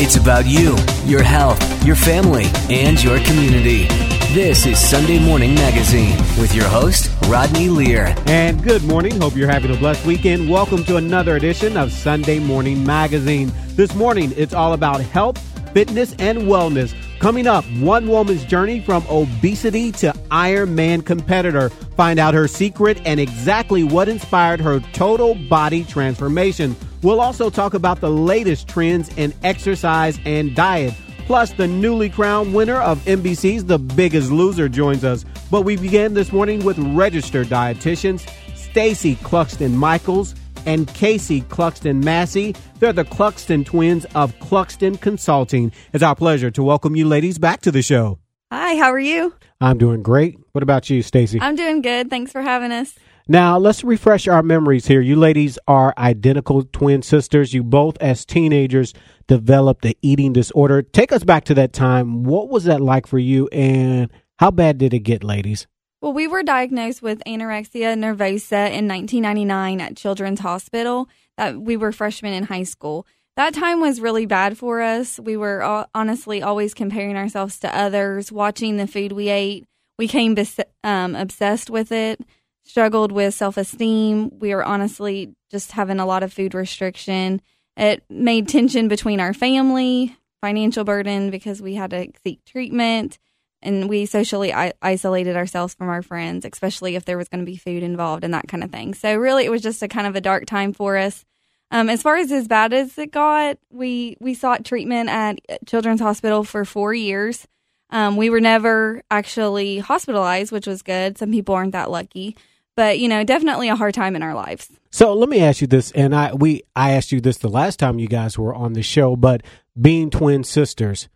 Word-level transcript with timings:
It's 0.00 0.14
about 0.14 0.46
you, 0.46 0.76
your 1.06 1.24
health, 1.24 1.60
your 1.84 1.96
family, 1.96 2.44
and 2.70 3.02
your 3.02 3.18
community. 3.24 3.88
This 4.32 4.64
is 4.64 4.78
Sunday 4.78 5.18
Morning 5.18 5.56
Magazine 5.56 6.16
with 6.40 6.54
your 6.54 6.68
host, 6.68 7.10
Rodney 7.26 7.68
Lear. 7.68 8.14
And 8.26 8.62
good 8.62 8.84
morning. 8.84 9.20
Hope 9.20 9.34
you're 9.34 9.50
having 9.50 9.74
a 9.74 9.76
blessed 9.76 10.06
weekend. 10.06 10.48
Welcome 10.48 10.84
to 10.84 10.98
another 10.98 11.34
edition 11.34 11.76
of 11.76 11.90
Sunday 11.90 12.38
Morning 12.38 12.86
Magazine. 12.86 13.50
This 13.70 13.92
morning, 13.96 14.32
it's 14.36 14.54
all 14.54 14.72
about 14.72 15.00
health, 15.00 15.36
fitness, 15.72 16.14
and 16.20 16.42
wellness. 16.42 16.94
Coming 17.18 17.48
up, 17.48 17.64
one 17.80 18.06
woman's 18.06 18.44
journey 18.44 18.80
from 18.80 19.04
obesity 19.10 19.90
to 19.90 20.12
Ironman 20.30 21.04
competitor. 21.04 21.70
Find 21.70 22.20
out 22.20 22.34
her 22.34 22.46
secret 22.46 23.02
and 23.04 23.18
exactly 23.18 23.82
what 23.82 24.08
inspired 24.08 24.60
her 24.60 24.78
total 24.92 25.34
body 25.34 25.82
transformation. 25.82 26.76
We'll 27.02 27.20
also 27.20 27.48
talk 27.50 27.74
about 27.74 28.00
the 28.00 28.10
latest 28.10 28.68
trends 28.68 29.16
in 29.16 29.32
exercise 29.44 30.18
and 30.24 30.54
diet. 30.54 30.94
Plus, 31.26 31.52
the 31.52 31.66
newly 31.66 32.08
crowned 32.08 32.54
winner 32.54 32.80
of 32.80 32.98
NBC's 33.04 33.66
The 33.66 33.78
Biggest 33.78 34.30
Loser 34.30 34.68
joins 34.68 35.04
us. 35.04 35.24
But 35.50 35.62
we 35.62 35.76
begin 35.76 36.14
this 36.14 36.32
morning 36.32 36.64
with 36.64 36.78
registered 36.78 37.48
dietitians 37.48 38.28
Stacy 38.56 39.16
Cluxton 39.16 39.74
Michaels 39.74 40.34
and 40.66 40.88
Casey 40.94 41.42
Cluxton 41.42 42.02
Massey. 42.02 42.54
They're 42.78 42.92
the 42.92 43.04
Cluxton 43.04 43.64
twins 43.64 44.04
of 44.14 44.34
Cluxton 44.40 45.00
Consulting. 45.00 45.72
It's 45.92 46.02
our 46.02 46.14
pleasure 46.16 46.50
to 46.52 46.62
welcome 46.62 46.96
you 46.96 47.06
ladies 47.06 47.38
back 47.38 47.60
to 47.62 47.70
the 47.70 47.82
show. 47.82 48.18
Hi, 48.50 48.76
how 48.76 48.90
are 48.90 48.98
you? 48.98 49.34
I'm 49.60 49.78
doing 49.78 50.02
great. 50.02 50.38
What 50.52 50.62
about 50.62 50.88
you, 50.88 51.02
Stacy? 51.02 51.38
I'm 51.40 51.56
doing 51.56 51.82
good. 51.82 52.08
Thanks 52.08 52.32
for 52.32 52.40
having 52.40 52.72
us. 52.72 52.94
Now, 53.30 53.58
let's 53.58 53.84
refresh 53.84 54.26
our 54.26 54.42
memories 54.42 54.86
here. 54.86 55.02
You 55.02 55.14
ladies 55.14 55.58
are 55.68 55.92
identical 55.98 56.62
twin 56.64 57.02
sisters. 57.02 57.52
You 57.52 57.62
both, 57.62 57.98
as 58.00 58.24
teenagers, 58.24 58.94
developed 59.26 59.82
the 59.82 59.98
eating 60.00 60.32
disorder. 60.32 60.80
Take 60.80 61.12
us 61.12 61.24
back 61.24 61.44
to 61.44 61.54
that 61.54 61.74
time. 61.74 62.24
What 62.24 62.48
was 62.48 62.64
that 62.64 62.80
like 62.80 63.06
for 63.06 63.18
you, 63.18 63.46
and 63.48 64.10
how 64.38 64.50
bad 64.50 64.78
did 64.78 64.94
it 64.94 65.00
get, 65.00 65.22
ladies? 65.22 65.66
Well, 66.00 66.14
we 66.14 66.26
were 66.26 66.42
diagnosed 66.42 67.02
with 67.02 67.22
anorexia 67.26 67.98
nervosa 67.98 68.72
in 68.72 68.88
1999 68.88 69.82
at 69.82 69.94
Children's 69.94 70.40
Hospital. 70.40 71.06
That 71.36 71.60
we 71.60 71.76
were 71.76 71.92
freshmen 71.92 72.32
in 72.32 72.44
high 72.44 72.62
school. 72.62 73.06
That 73.36 73.52
time 73.52 73.80
was 73.80 74.00
really 74.00 74.24
bad 74.24 74.56
for 74.56 74.80
us. 74.80 75.20
We 75.20 75.36
were 75.36 75.86
honestly 75.94 76.40
always 76.40 76.72
comparing 76.72 77.16
ourselves 77.16 77.58
to 77.60 77.76
others, 77.76 78.32
watching 78.32 78.78
the 78.78 78.86
food 78.86 79.12
we 79.12 79.28
ate. 79.28 79.66
We 79.98 80.06
became 80.06 80.34
um, 80.82 81.14
obsessed 81.14 81.68
with 81.68 81.92
it 81.92 82.20
struggled 82.68 83.10
with 83.10 83.34
self 83.34 83.56
esteem. 83.56 84.30
We 84.38 84.54
were 84.54 84.64
honestly 84.64 85.34
just 85.50 85.72
having 85.72 85.98
a 85.98 86.06
lot 86.06 86.22
of 86.22 86.32
food 86.32 86.54
restriction. 86.54 87.40
It 87.76 88.04
made 88.10 88.48
tension 88.48 88.88
between 88.88 89.20
our 89.20 89.32
family, 89.32 90.16
financial 90.40 90.84
burden 90.84 91.30
because 91.30 91.62
we 91.62 91.74
had 91.74 91.90
to 91.90 92.08
seek 92.24 92.44
treatment, 92.44 93.18
and 93.62 93.88
we 93.88 94.04
socially 94.06 94.52
I- 94.52 94.74
isolated 94.82 95.36
ourselves 95.36 95.74
from 95.74 95.88
our 95.88 96.02
friends, 96.02 96.44
especially 96.44 96.94
if 96.94 97.04
there 97.04 97.18
was 97.18 97.28
going 97.28 97.44
to 97.44 97.50
be 97.50 97.56
food 97.56 97.82
involved 97.82 98.24
and 98.24 98.34
that 98.34 98.48
kind 98.48 98.62
of 98.62 98.70
thing. 98.70 98.94
So 98.94 99.16
really, 99.16 99.44
it 99.44 99.50
was 99.50 99.62
just 99.62 99.82
a 99.82 99.88
kind 99.88 100.06
of 100.06 100.16
a 100.16 100.20
dark 100.20 100.46
time 100.46 100.72
for 100.72 100.96
us. 100.96 101.24
Um, 101.70 101.88
as 101.88 102.02
far 102.02 102.16
as 102.16 102.32
as 102.32 102.48
bad 102.48 102.72
as 102.72 102.96
it 102.98 103.12
got, 103.12 103.58
we 103.70 104.16
we 104.20 104.34
sought 104.34 104.64
treatment 104.64 105.08
at 105.08 105.40
Children's 105.66 106.00
Hospital 106.00 106.44
for 106.44 106.64
four 106.64 106.92
years. 106.92 107.46
Um, 107.90 108.16
we 108.16 108.28
were 108.28 108.40
never 108.40 109.02
actually 109.10 109.78
hospitalized, 109.78 110.52
which 110.52 110.66
was 110.66 110.82
good. 110.82 111.16
Some 111.16 111.30
people 111.30 111.54
aren't 111.54 111.72
that 111.72 111.90
lucky 111.90 112.36
but 112.78 113.00
you 113.00 113.08
know, 113.08 113.24
definitely 113.24 113.68
a 113.68 113.74
hard 113.74 113.92
time 113.92 114.14
in 114.14 114.22
our 114.22 114.34
lives. 114.34 114.70
So 114.92 115.12
let 115.12 115.28
me 115.28 115.40
ask 115.40 115.60
you 115.60 115.66
this, 115.66 115.90
and 115.90 116.14
I 116.14 116.32
we 116.32 116.62
I 116.76 116.92
asked 116.92 117.10
you 117.10 117.20
this 117.20 117.38
the 117.38 117.48
last 117.48 117.80
time 117.80 117.98
you 117.98 118.06
guys 118.06 118.38
were 118.38 118.54
on 118.54 118.74
the 118.74 118.82
show, 118.82 119.16
but 119.16 119.42
being 119.78 120.10
twin 120.10 120.44
sisters, 120.44 121.08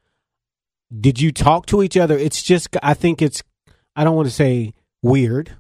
did 0.92 1.20
you 1.20 1.30
talk 1.30 1.66
to 1.66 1.84
each 1.84 1.96
other? 1.96 2.18
It's 2.18 2.42
just 2.42 2.77
I 2.83 2.94
think 2.94 3.22
it's 3.22 3.44
I 3.94 4.02
don't 4.02 4.16
want 4.16 4.27
to 4.27 4.34
say 4.34 4.74
weird, 5.02 5.56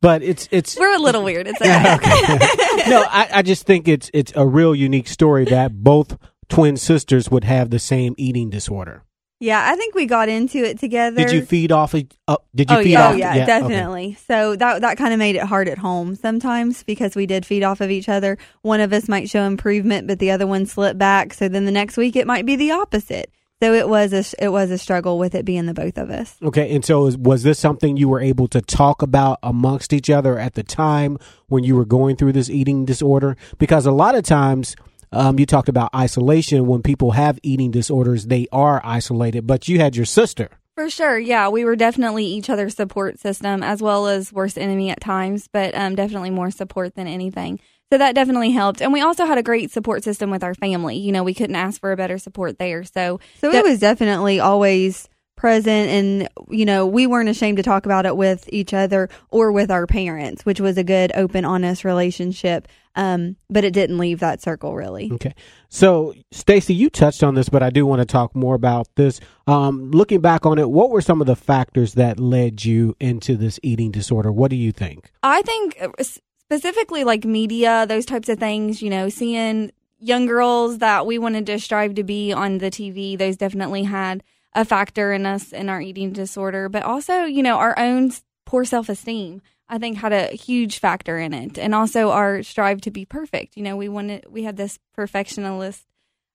but 0.00 0.24
it's 0.24 0.48
it's 0.50 0.76
we're 0.76 0.96
a 0.96 0.98
little 0.98 1.22
weird. 1.22 1.46
It's 1.46 1.60
okay. 1.60 2.90
no, 2.90 3.04
I, 3.08 3.28
I 3.34 3.42
just 3.42 3.64
think 3.66 3.86
it's 3.86 4.10
it's 4.12 4.32
a 4.34 4.44
real 4.44 4.74
unique 4.74 5.06
story 5.06 5.44
that 5.44 5.84
both 5.84 6.18
twin 6.48 6.76
sisters 6.76 7.30
would 7.30 7.44
have 7.44 7.70
the 7.70 7.78
same 7.78 8.16
eating 8.18 8.50
disorder. 8.50 9.04
Yeah, 9.40 9.66
I 9.66 9.74
think 9.74 9.94
we 9.94 10.04
got 10.04 10.28
into 10.28 10.58
it 10.58 10.78
together. 10.78 11.16
Did 11.16 11.32
you 11.32 11.42
feed 11.42 11.72
off? 11.72 11.94
Uh, 11.94 12.36
did 12.54 12.70
you 12.70 12.76
oh, 12.76 12.82
feed 12.82 12.90
yeah, 12.90 13.08
off? 13.08 13.14
Oh, 13.14 13.16
yeah, 13.16 13.34
yeah 13.34 13.46
definitely. 13.46 14.08
Okay. 14.08 14.18
So 14.28 14.54
that 14.56 14.82
that 14.82 14.98
kind 14.98 15.14
of 15.14 15.18
made 15.18 15.34
it 15.34 15.44
hard 15.44 15.66
at 15.66 15.78
home 15.78 16.14
sometimes 16.14 16.82
because 16.82 17.16
we 17.16 17.24
did 17.24 17.46
feed 17.46 17.62
off 17.62 17.80
of 17.80 17.90
each 17.90 18.10
other. 18.10 18.36
One 18.60 18.80
of 18.80 18.92
us 18.92 19.08
might 19.08 19.30
show 19.30 19.42
improvement, 19.44 20.06
but 20.06 20.18
the 20.18 20.30
other 20.30 20.46
one 20.46 20.66
slipped 20.66 20.98
back. 20.98 21.32
So 21.32 21.48
then 21.48 21.64
the 21.64 21.72
next 21.72 21.96
week 21.96 22.16
it 22.16 22.26
might 22.26 22.44
be 22.44 22.54
the 22.54 22.72
opposite. 22.72 23.32
So 23.62 23.72
it 23.72 23.88
was 23.88 24.12
a 24.12 24.44
it 24.44 24.48
was 24.48 24.70
a 24.70 24.76
struggle 24.76 25.18
with 25.18 25.34
it 25.34 25.46
being 25.46 25.64
the 25.64 25.74
both 25.74 25.96
of 25.96 26.10
us. 26.10 26.36
Okay, 26.42 26.74
and 26.74 26.84
so 26.84 27.10
was 27.16 27.42
this 27.42 27.58
something 27.58 27.96
you 27.96 28.10
were 28.10 28.20
able 28.20 28.46
to 28.48 28.60
talk 28.60 29.00
about 29.00 29.38
amongst 29.42 29.94
each 29.94 30.10
other 30.10 30.38
at 30.38 30.52
the 30.52 30.62
time 30.62 31.16
when 31.48 31.64
you 31.64 31.76
were 31.76 31.86
going 31.86 32.16
through 32.16 32.32
this 32.32 32.50
eating 32.50 32.84
disorder? 32.84 33.38
Because 33.56 33.86
a 33.86 33.92
lot 33.92 34.14
of 34.14 34.22
times 34.22 34.76
um, 35.12 35.38
you 35.38 35.46
talked 35.46 35.68
about 35.68 35.94
isolation. 35.94 36.66
When 36.66 36.82
people 36.82 37.12
have 37.12 37.38
eating 37.42 37.70
disorders, 37.70 38.26
they 38.26 38.46
are 38.52 38.80
isolated, 38.84 39.46
but 39.46 39.68
you 39.68 39.80
had 39.80 39.96
your 39.96 40.06
sister. 40.06 40.48
For 40.76 40.88
sure. 40.88 41.18
Yeah. 41.18 41.48
We 41.50 41.66
were 41.66 41.76
definitely 41.76 42.24
each 42.24 42.48
other's 42.48 42.74
support 42.74 43.18
system 43.18 43.62
as 43.62 43.82
well 43.82 44.06
as 44.06 44.32
worst 44.32 44.56
enemy 44.56 44.88
at 44.88 45.00
times, 45.00 45.46
but 45.52 45.74
um, 45.74 45.94
definitely 45.94 46.30
more 46.30 46.50
support 46.50 46.94
than 46.94 47.06
anything. 47.06 47.60
So 47.92 47.98
that 47.98 48.14
definitely 48.14 48.52
helped. 48.52 48.80
And 48.80 48.90
we 48.90 49.02
also 49.02 49.26
had 49.26 49.36
a 49.36 49.42
great 49.42 49.70
support 49.70 50.04
system 50.04 50.30
with 50.30 50.42
our 50.42 50.54
family. 50.54 50.96
You 50.96 51.12
know, 51.12 51.22
we 51.22 51.34
couldn't 51.34 51.56
ask 51.56 51.78
for 51.80 51.92
a 51.92 51.98
better 51.98 52.16
support 52.16 52.58
there. 52.58 52.82
So, 52.84 53.20
so 53.40 53.52
it 53.52 53.62
was 53.62 53.78
definitely 53.78 54.40
always 54.40 55.09
present 55.40 55.88
and 55.88 56.28
you 56.50 56.66
know 56.66 56.86
we 56.86 57.06
weren't 57.06 57.30
ashamed 57.30 57.56
to 57.56 57.62
talk 57.62 57.86
about 57.86 58.04
it 58.04 58.14
with 58.14 58.46
each 58.52 58.74
other 58.74 59.08
or 59.30 59.50
with 59.50 59.70
our 59.70 59.86
parents 59.86 60.44
which 60.44 60.60
was 60.60 60.76
a 60.76 60.84
good 60.84 61.10
open 61.14 61.46
honest 61.46 61.82
relationship. 61.82 62.68
Um, 62.96 63.36
but 63.48 63.64
it 63.64 63.72
didn't 63.72 63.98
leave 63.98 64.20
that 64.20 64.42
circle 64.42 64.74
really. 64.74 65.10
Okay. 65.12 65.34
So 65.70 66.12
stacy 66.30 66.74
you 66.74 66.90
touched 66.90 67.22
on 67.22 67.36
this 67.36 67.48
but 67.48 67.62
i 67.62 67.70
do 67.70 67.86
want 67.86 68.00
to 68.00 68.04
talk 68.04 68.36
more 68.36 68.54
about 68.54 68.88
this. 68.96 69.18
Um, 69.46 69.90
looking 69.92 70.20
back 70.20 70.44
on 70.44 70.58
it 70.58 70.68
what 70.68 70.90
were 70.90 71.00
some 71.00 71.22
of 71.22 71.26
the 71.26 71.36
factors 71.36 71.94
that 71.94 72.20
led 72.20 72.62
you 72.66 72.94
into 73.00 73.34
this 73.36 73.58
eating 73.62 73.90
disorder? 73.90 74.30
What 74.30 74.50
do 74.50 74.56
you 74.56 74.72
think? 74.72 75.10
I 75.22 75.40
think 75.40 75.78
uh, 75.80 75.88
specifically 76.02 77.02
like 77.02 77.24
media 77.24 77.86
those 77.88 78.04
types 78.04 78.28
of 78.28 78.38
things 78.38 78.82
you 78.82 78.90
know 78.90 79.08
seeing 79.08 79.70
young 80.00 80.26
girls 80.26 80.78
that 80.78 81.06
we 81.06 81.18
wanted 81.18 81.46
to 81.46 81.58
strive 81.58 81.94
to 81.94 82.04
be 82.04 82.30
on 82.30 82.58
the 82.58 82.70
tv 82.70 83.16
those 83.16 83.36
definitely 83.36 83.84
had 83.84 84.22
a 84.54 84.64
factor 84.64 85.12
in 85.12 85.26
us 85.26 85.52
in 85.52 85.68
our 85.68 85.80
eating 85.80 86.12
disorder, 86.12 86.68
but 86.68 86.82
also, 86.82 87.24
you 87.24 87.42
know, 87.42 87.56
our 87.56 87.78
own 87.78 88.12
poor 88.46 88.64
self 88.64 88.88
esteem. 88.88 89.42
I 89.68 89.78
think 89.78 89.98
had 89.98 90.12
a 90.12 90.34
huge 90.34 90.80
factor 90.80 91.16
in 91.16 91.32
it, 91.32 91.56
and 91.56 91.76
also 91.76 92.10
our 92.10 92.42
strive 92.42 92.80
to 92.80 92.90
be 92.90 93.04
perfect. 93.04 93.56
You 93.56 93.62
know, 93.62 93.76
we 93.76 93.88
wanted 93.88 94.26
we 94.28 94.42
had 94.42 94.56
this 94.56 94.80
perfectionist 94.94 95.86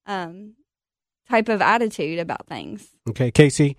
um, 0.05 0.53
type 1.29 1.49
of 1.49 1.61
attitude 1.61 2.19
about 2.19 2.47
things. 2.47 2.87
Okay, 3.09 3.31
Casey, 3.31 3.75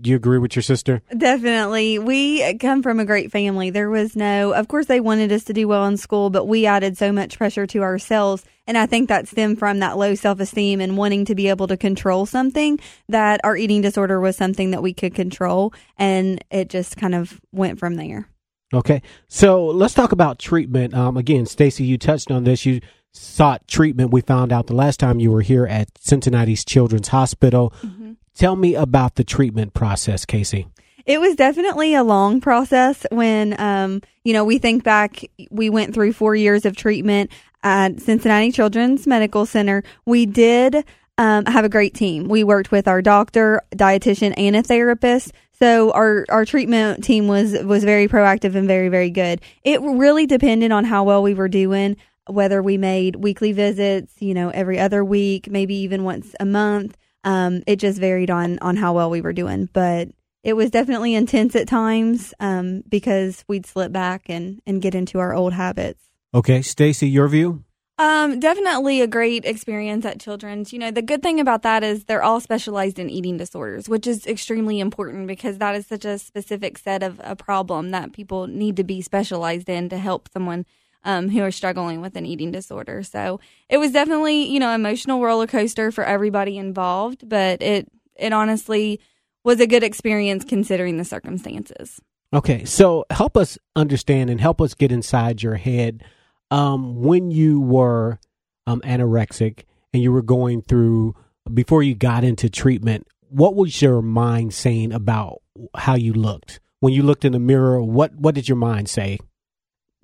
do 0.00 0.10
you 0.10 0.16
agree 0.16 0.38
with 0.38 0.56
your 0.56 0.62
sister? 0.62 1.02
Definitely. 1.16 1.98
We 1.98 2.56
come 2.58 2.82
from 2.82 3.00
a 3.00 3.04
great 3.04 3.30
family. 3.30 3.68
There 3.68 3.90
was 3.90 4.16
no, 4.16 4.54
of 4.54 4.66
course, 4.68 4.86
they 4.86 5.00
wanted 5.00 5.30
us 5.30 5.44
to 5.44 5.52
do 5.52 5.68
well 5.68 5.84
in 5.84 5.98
school, 5.98 6.30
but 6.30 6.46
we 6.46 6.64
added 6.64 6.96
so 6.96 7.12
much 7.12 7.36
pressure 7.36 7.66
to 7.66 7.82
ourselves. 7.82 8.44
And 8.66 8.78
I 8.78 8.86
think 8.86 9.10
that 9.10 9.28
stemmed 9.28 9.58
from 9.58 9.80
that 9.80 9.98
low 9.98 10.14
self 10.14 10.40
esteem 10.40 10.80
and 10.80 10.96
wanting 10.96 11.26
to 11.26 11.34
be 11.34 11.48
able 11.48 11.66
to 11.66 11.76
control 11.76 12.24
something 12.24 12.80
that 13.10 13.42
our 13.44 13.56
eating 13.56 13.82
disorder 13.82 14.20
was 14.20 14.36
something 14.36 14.70
that 14.70 14.82
we 14.82 14.94
could 14.94 15.14
control. 15.14 15.74
And 15.98 16.42
it 16.50 16.70
just 16.70 16.96
kind 16.96 17.14
of 17.14 17.38
went 17.52 17.78
from 17.78 17.96
there. 17.96 18.26
Okay. 18.72 19.02
So 19.28 19.66
let's 19.66 19.94
talk 19.94 20.12
about 20.12 20.38
treatment. 20.38 20.94
Um, 20.94 21.18
again, 21.18 21.44
Stacy, 21.44 21.84
you 21.84 21.98
touched 21.98 22.30
on 22.30 22.44
this. 22.44 22.64
You 22.64 22.80
sought 23.12 23.68
treatment. 23.68 24.12
We 24.12 24.22
found 24.22 24.50
out 24.50 24.66
the 24.66 24.74
last 24.74 24.98
time 24.98 25.20
you 25.20 25.30
were 25.30 25.42
here 25.42 25.66
at 25.66 25.88
Cincinnati's 26.00 26.64
Children's 26.64 27.08
Hospital. 27.08 27.72
Mm-hmm 27.82 27.93
Tell 28.34 28.56
me 28.56 28.74
about 28.74 29.14
the 29.14 29.24
treatment 29.24 29.74
process, 29.74 30.24
Casey. 30.24 30.66
It 31.06 31.20
was 31.20 31.36
definitely 31.36 31.94
a 31.94 32.02
long 32.02 32.40
process 32.40 33.06
when, 33.10 33.58
um, 33.60 34.00
you 34.24 34.32
know, 34.32 34.44
we 34.44 34.58
think 34.58 34.82
back, 34.82 35.22
we 35.50 35.68
went 35.68 35.94
through 35.94 36.14
four 36.14 36.34
years 36.34 36.64
of 36.64 36.76
treatment 36.76 37.30
at 37.62 38.00
Cincinnati 38.00 38.50
Children's 38.50 39.06
Medical 39.06 39.46
Center. 39.46 39.84
We 40.06 40.26
did 40.26 40.84
um, 41.18 41.44
have 41.44 41.64
a 41.64 41.68
great 41.68 41.94
team. 41.94 42.28
We 42.28 42.42
worked 42.42 42.72
with 42.72 42.88
our 42.88 43.02
doctor, 43.02 43.60
dietitian, 43.74 44.34
and 44.36 44.56
a 44.56 44.62
therapist. 44.62 45.32
So 45.52 45.92
our, 45.92 46.24
our 46.30 46.44
treatment 46.44 47.04
team 47.04 47.28
was, 47.28 47.52
was 47.62 47.84
very 47.84 48.08
proactive 48.08 48.54
and 48.54 48.66
very, 48.66 48.88
very 48.88 49.10
good. 49.10 49.40
It 49.62 49.80
really 49.80 50.26
depended 50.26 50.72
on 50.72 50.84
how 50.84 51.04
well 51.04 51.22
we 51.22 51.34
were 51.34 51.48
doing, 51.48 51.96
whether 52.26 52.62
we 52.62 52.78
made 52.78 53.16
weekly 53.16 53.52
visits, 53.52 54.14
you 54.20 54.34
know, 54.34 54.48
every 54.48 54.80
other 54.80 55.04
week, 55.04 55.48
maybe 55.50 55.74
even 55.76 56.02
once 56.02 56.34
a 56.40 56.46
month. 56.46 56.96
Um, 57.24 57.62
it 57.66 57.76
just 57.76 57.98
varied 57.98 58.30
on 58.30 58.58
on 58.60 58.76
how 58.76 58.92
well 58.92 59.10
we 59.10 59.20
were 59.20 59.32
doing, 59.32 59.68
but 59.72 60.08
it 60.42 60.54
was 60.54 60.70
definitely 60.70 61.14
intense 61.14 61.56
at 61.56 61.66
times 61.66 62.34
um, 62.38 62.82
because 62.88 63.44
we'd 63.48 63.66
slip 63.66 63.92
back 63.92 64.24
and 64.28 64.60
and 64.66 64.82
get 64.82 64.94
into 64.94 65.18
our 65.18 65.34
old 65.34 65.52
habits. 65.52 66.02
Okay, 66.34 66.62
Stacy, 66.62 67.08
your 67.08 67.28
view? 67.28 67.64
Um, 67.96 68.40
definitely 68.40 69.00
a 69.00 69.06
great 69.06 69.44
experience 69.44 70.04
at 70.04 70.18
Children's. 70.18 70.72
You 70.72 70.80
know, 70.80 70.90
the 70.90 71.00
good 71.00 71.22
thing 71.22 71.38
about 71.38 71.62
that 71.62 71.84
is 71.84 72.04
they're 72.04 72.24
all 72.24 72.40
specialized 72.40 72.98
in 72.98 73.08
eating 73.08 73.36
disorders, 73.36 73.88
which 73.88 74.06
is 74.08 74.26
extremely 74.26 74.80
important 74.80 75.28
because 75.28 75.58
that 75.58 75.76
is 75.76 75.86
such 75.86 76.04
a 76.04 76.18
specific 76.18 76.76
set 76.76 77.04
of 77.04 77.20
a 77.22 77.36
problem 77.36 77.92
that 77.92 78.12
people 78.12 78.48
need 78.48 78.76
to 78.78 78.84
be 78.84 79.00
specialized 79.00 79.68
in 79.68 79.88
to 79.90 79.98
help 79.98 80.28
someone 80.32 80.66
um, 81.04 81.28
who 81.28 81.42
are 81.42 81.50
struggling 81.50 82.00
with 82.00 82.16
an 82.16 82.26
eating 82.26 82.50
disorder. 82.50 83.02
So 83.02 83.40
it 83.68 83.78
was 83.78 83.92
definitely, 83.92 84.48
you 84.50 84.58
know, 84.58 84.70
emotional 84.70 85.22
roller 85.22 85.46
coaster 85.46 85.92
for 85.92 86.04
everybody 86.04 86.58
involved, 86.58 87.28
but 87.28 87.62
it 87.62 87.88
it 88.16 88.32
honestly 88.32 89.00
was 89.44 89.60
a 89.60 89.66
good 89.66 89.82
experience 89.82 90.44
considering 90.44 90.96
the 90.96 91.04
circumstances. 91.04 92.00
Okay, 92.32 92.64
so 92.64 93.04
help 93.10 93.36
us 93.36 93.58
understand 93.76 94.30
and 94.30 94.40
help 94.40 94.60
us 94.60 94.74
get 94.74 94.90
inside 94.90 95.42
your 95.42 95.54
head 95.54 96.02
um, 96.50 97.02
when 97.02 97.30
you 97.30 97.60
were 97.60 98.18
um, 98.66 98.80
anorexic 98.80 99.64
and 99.92 100.02
you 100.02 100.12
were 100.12 100.22
going 100.22 100.62
through 100.62 101.14
before 101.52 101.82
you 101.82 101.94
got 101.94 102.24
into 102.24 102.48
treatment, 102.48 103.06
what 103.28 103.54
was 103.54 103.82
your 103.82 104.00
mind 104.00 104.54
saying 104.54 104.92
about 104.92 105.42
how 105.76 105.94
you 105.94 106.12
looked? 106.12 106.60
When 106.80 106.92
you 106.92 107.02
looked 107.02 107.24
in 107.24 107.32
the 107.32 107.38
mirror, 107.38 107.82
what 107.82 108.14
what 108.14 108.34
did 108.34 108.48
your 108.48 108.56
mind 108.56 108.88
say? 108.88 109.18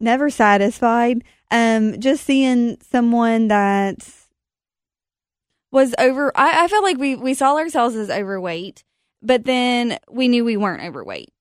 Never 0.00 0.31
satisfied. 0.31 1.23
Um, 1.50 2.00
just 2.00 2.25
seeing 2.25 2.79
someone 2.91 3.49
that 3.49 4.08
was 5.70 5.94
over. 5.99 6.32
I, 6.35 6.64
I 6.64 6.69
felt 6.69 6.85
like 6.85 6.99
we 6.99 7.14
we 7.17 7.35
saw 7.35 7.56
ourselves 7.56 7.94
as 7.97 8.11
overweight, 8.11 8.82
but 9.23 9.44
then 9.44 9.99
we 10.11 10.29
knew 10.29 10.44
we 10.44 10.56
weren't 10.56 10.82
overweight 10.82 11.32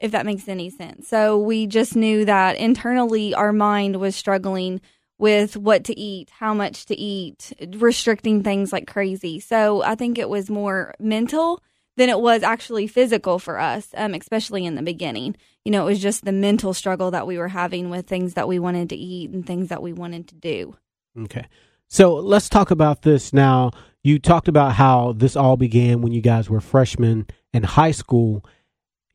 if 0.00 0.10
that 0.12 0.26
makes 0.26 0.48
any 0.48 0.70
sense. 0.70 1.08
So 1.08 1.38
we 1.38 1.66
just 1.66 1.96
knew 1.96 2.24
that 2.24 2.56
internally 2.56 3.34
our 3.34 3.52
mind 3.52 3.96
was 3.96 4.16
struggling 4.16 4.80
with 5.18 5.56
what 5.56 5.84
to 5.84 5.98
eat, 5.98 6.30
how 6.30 6.52
much 6.52 6.86
to 6.86 6.94
eat, 6.94 7.52
restricting 7.76 8.42
things 8.42 8.72
like 8.72 8.86
crazy. 8.86 9.40
So 9.40 9.82
I 9.82 9.94
think 9.94 10.18
it 10.18 10.28
was 10.28 10.50
more 10.50 10.94
mental 10.98 11.62
than 11.96 12.08
it 12.08 12.20
was 12.20 12.42
actually 12.42 12.86
physical 12.86 13.38
for 13.38 13.58
us, 13.58 13.88
um, 13.96 14.14
especially 14.14 14.64
in 14.64 14.74
the 14.74 14.82
beginning. 14.82 15.36
You 15.64 15.72
know, 15.72 15.82
it 15.82 15.90
was 15.90 16.00
just 16.00 16.24
the 16.24 16.32
mental 16.32 16.74
struggle 16.74 17.10
that 17.10 17.26
we 17.26 17.38
were 17.38 17.48
having 17.48 17.90
with 17.90 18.06
things 18.06 18.34
that 18.34 18.48
we 18.48 18.58
wanted 18.58 18.90
to 18.90 18.96
eat 18.96 19.30
and 19.30 19.46
things 19.46 19.68
that 19.68 19.82
we 19.82 19.92
wanted 19.92 20.28
to 20.28 20.34
do. 20.34 20.76
Okay. 21.18 21.46
So 21.88 22.14
let's 22.14 22.48
talk 22.48 22.70
about 22.70 23.02
this 23.02 23.32
now. 23.32 23.70
You 24.02 24.18
talked 24.18 24.48
about 24.48 24.72
how 24.72 25.12
this 25.12 25.36
all 25.36 25.56
began 25.56 26.02
when 26.02 26.12
you 26.12 26.20
guys 26.20 26.50
were 26.50 26.60
freshmen 26.60 27.26
in 27.52 27.62
high 27.62 27.90
school 27.92 28.44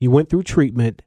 you 0.02 0.10
went 0.10 0.30
through 0.30 0.44
treatment. 0.44 1.04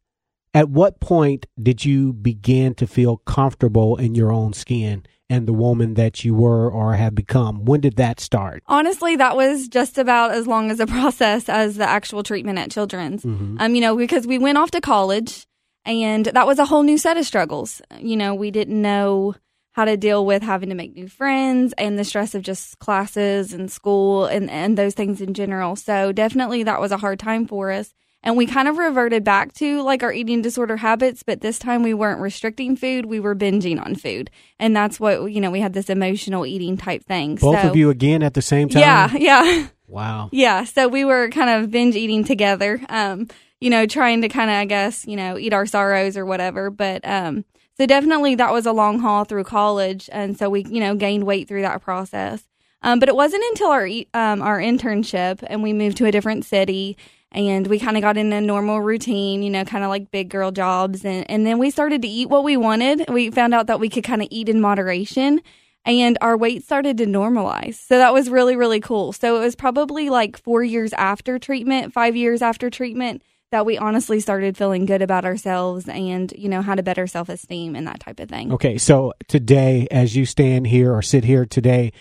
At 0.55 0.71
what 0.71 1.01
point 1.01 1.47
did 1.61 1.85
you 1.85 2.13
begin 2.13 2.75
to 2.77 2.87
feel 2.87 3.17
comfortable 3.19 3.97
in 3.97 4.15
your 4.15 4.31
own 4.31 4.53
skin 4.53 5.05
and 5.31 5.47
the 5.47 5.53
woman 5.53 5.95
that 5.95 6.25
you 6.25 6.35
were 6.35 6.71
or 6.71 6.95
have 6.95 7.15
become? 7.15 7.65
When 7.65 7.81
did 7.81 7.97
that 7.97 8.21
start? 8.21 8.63
Honestly, 8.67 9.17
that 9.17 9.37
was 9.37 9.69
just 9.69 9.99
about 9.99 10.33
as 10.33 10.47
long 10.47 10.71
as 10.71 10.81
a 10.81 10.87
process 10.99 11.49
as 11.49 11.77
the 11.77 11.89
actual 11.89 12.23
treatment 12.23 12.59
at 12.59 12.71
Children's. 12.71 13.25
Mm-hmm. 13.25 13.57
Um, 13.61 13.75
you 13.75 13.81
know, 13.81 13.97
because 13.97 14.27
we 14.27 14.39
went 14.39 14.59
off 14.59 14.71
to 14.73 14.81
college 14.81 15.47
and 15.85 16.27
that 16.27 16.47
was 16.47 16.59
a 16.59 16.65
whole 16.65 16.83
new 16.83 16.99
set 16.99 17.17
of 17.17 17.27
struggles. 17.27 17.83
You 17.99 18.17
know, 18.17 18.35
we 18.35 18.51
didn't 18.51 18.81
know 18.81 19.35
how 19.73 19.85
to 19.85 19.97
deal 19.97 20.25
with 20.25 20.43
having 20.43 20.69
to 20.69 20.75
make 20.75 20.95
new 20.95 21.09
friends 21.09 21.75
and 21.77 21.99
the 21.99 22.05
stress 22.05 22.35
of 22.35 22.43
just 22.43 22.79
classes 22.79 23.53
and 23.53 23.71
school 23.71 24.25
and, 24.27 24.49
and 24.49 24.79
those 24.79 24.95
things 24.95 25.21
in 25.21 25.35
general. 25.35 25.75
So 25.75 26.13
definitely 26.13 26.63
that 26.63 26.81
was 26.81 26.93
a 26.93 26.97
hard 26.97 27.19
time 27.19 27.47
for 27.47 27.73
us 27.73 27.93
and 28.25 28.37
we 28.37 28.47
kind 28.47 28.67
of 28.67 28.79
reverted 28.79 29.23
back 29.23 29.53
to 29.53 29.83
like 29.83 30.03
our 30.03 30.13
eating 30.13 30.43
disorder 30.43 30.79
habits 30.79 31.23
but 31.23 31.43
this 31.43 31.59
time 31.59 31.83
we 31.83 31.95
weren't 31.95 32.21
restricting 32.21 32.75
food 32.75 33.07
we 33.07 33.21
were 33.21 33.37
binging 33.37 33.81
on 33.81 33.95
food. 33.95 34.31
And 34.59 34.75
that's 34.75 34.99
what 34.99 35.33
you 35.33 35.41
know 35.41 35.51
we 35.51 35.61
had 35.61 35.75
this 35.75 35.91
emotional 35.91 36.47
eating 36.47 36.77
type 36.77 37.05
thing. 37.05 37.37
Both 37.37 37.61
so, 37.61 37.69
of 37.69 37.77
you 37.77 37.91
again 37.91 38.23
at 38.23 38.35
the 38.35 38.43
same 38.43 38.69
time? 38.69 38.81
Yeah 38.81 39.15
yeah. 39.15 39.69
Wow. 39.87 40.31
Yeah 40.33 40.65
so 40.65 40.89
we 40.89 41.05
were 41.05 41.29
kind 41.29 41.51
of 41.51 41.71
binge 41.71 41.95
eating 41.95 42.25
together 42.25 42.81
um 42.89 43.29
you 43.61 43.71
know 43.71 43.87
trying 43.87 44.23
to 44.23 44.29
kind 44.29 44.51
of 44.51 44.57
i 44.57 44.65
guess 44.65 45.07
you 45.07 45.15
know 45.15 45.39
eat 45.39 45.53
our 45.53 45.67
sorrows 45.67 46.17
or 46.17 46.25
whatever. 46.25 46.71
But 46.71 47.07
um 47.07 47.45
so 47.77 47.87
definitely 47.87 48.35
that 48.37 48.53
was 48.53 48.67
a 48.67 48.73
long 48.73 49.01
haul 49.01 49.25
through 49.25 49.45
college 49.45 50.09
and 50.11 50.37
so 50.37 50.49
we 50.49 50.65
you 50.65 50.81
know 50.81 50.95
gained 50.95 51.25
weight 51.25 51.47
through 51.47 51.63
that 51.63 51.83
process. 51.83 52.43
Um, 52.83 52.99
but 52.99 53.09
it 53.09 53.17
wasn't 53.17 53.45
until 53.51 53.69
our 53.69 53.89
um, 54.13 54.43
our 54.43 54.59
internship 54.59 55.43
and 55.47 55.63
we 55.63 55.73
moved 55.73 55.97
to 55.99 56.07
a 56.07 56.13
different 56.13 56.45
city 56.45 56.99
and 57.35 57.67
we 57.67 57.79
kind 57.79 57.97
of 57.97 58.01
got 58.01 58.17
in 58.17 58.33
a 58.33 58.41
normal 58.41 58.81
routine, 58.81 59.43
you 59.43 59.51
know, 59.51 59.65
kind 59.65 59.83
of 59.85 59.91
like 59.91 60.11
big 60.11 60.29
girl 60.29 60.53
jobs. 60.53 61.05
And, 61.05 61.29
and 61.29 61.45
then 61.45 61.59
we 61.59 61.71
started 61.71 62.01
to 62.03 62.09
eat 62.09 62.29
what 62.29 62.45
we 62.45 62.57
wanted. 62.57 63.05
We 63.11 63.31
found 63.31 63.53
out 63.53 63.67
that 63.67 63.81
we 63.81 63.89
could 63.89 64.05
kind 64.05 64.23
of 64.23 64.29
eat 64.31 64.49
in 64.49 64.61
moderation 64.61 65.43
and 65.85 66.17
our 66.21 66.37
weight 66.37 66.65
started 66.65 66.97
to 66.99 67.07
normalize. 67.07 67.75
So 67.75 67.99
that 67.99 68.15
was 68.15 68.31
really, 68.31 68.57
really 68.57 68.81
cool. 68.81 69.13
So 69.13 69.37
it 69.37 69.41
was 69.41 69.57
probably 69.57 70.11
like 70.11 70.39
four 70.39 70.63
years 70.63 70.93
after 70.93 71.39
treatment, 71.39 71.93
five 71.93 72.17
years 72.17 72.41
after 72.41 72.71
treatment 72.71 73.23
that 73.51 73.67
we 73.67 73.79
honestly 73.79 74.19
started 74.21 74.57
feeling 74.57 74.87
good 74.87 75.03
about 75.03 75.25
ourselves 75.25 75.89
and, 75.89 76.33
you 76.37 76.49
know, 76.49 76.63
had 76.63 76.79
a 76.79 76.83
better 76.83 77.07
self 77.07 77.29
esteem 77.29 77.77
and 77.77 77.87
that 77.87 78.01
type 78.01 78.19
of 78.19 78.29
thing. 78.29 78.53
Okay. 78.53 78.79
So 78.79 79.13
today, 79.29 79.87
as 79.91 80.17
you 80.17 80.25
stand 80.25 80.67
here 80.67 80.93
or 80.93 81.03
sit 81.03 81.25
here 81.25 81.45
today, 81.45 81.93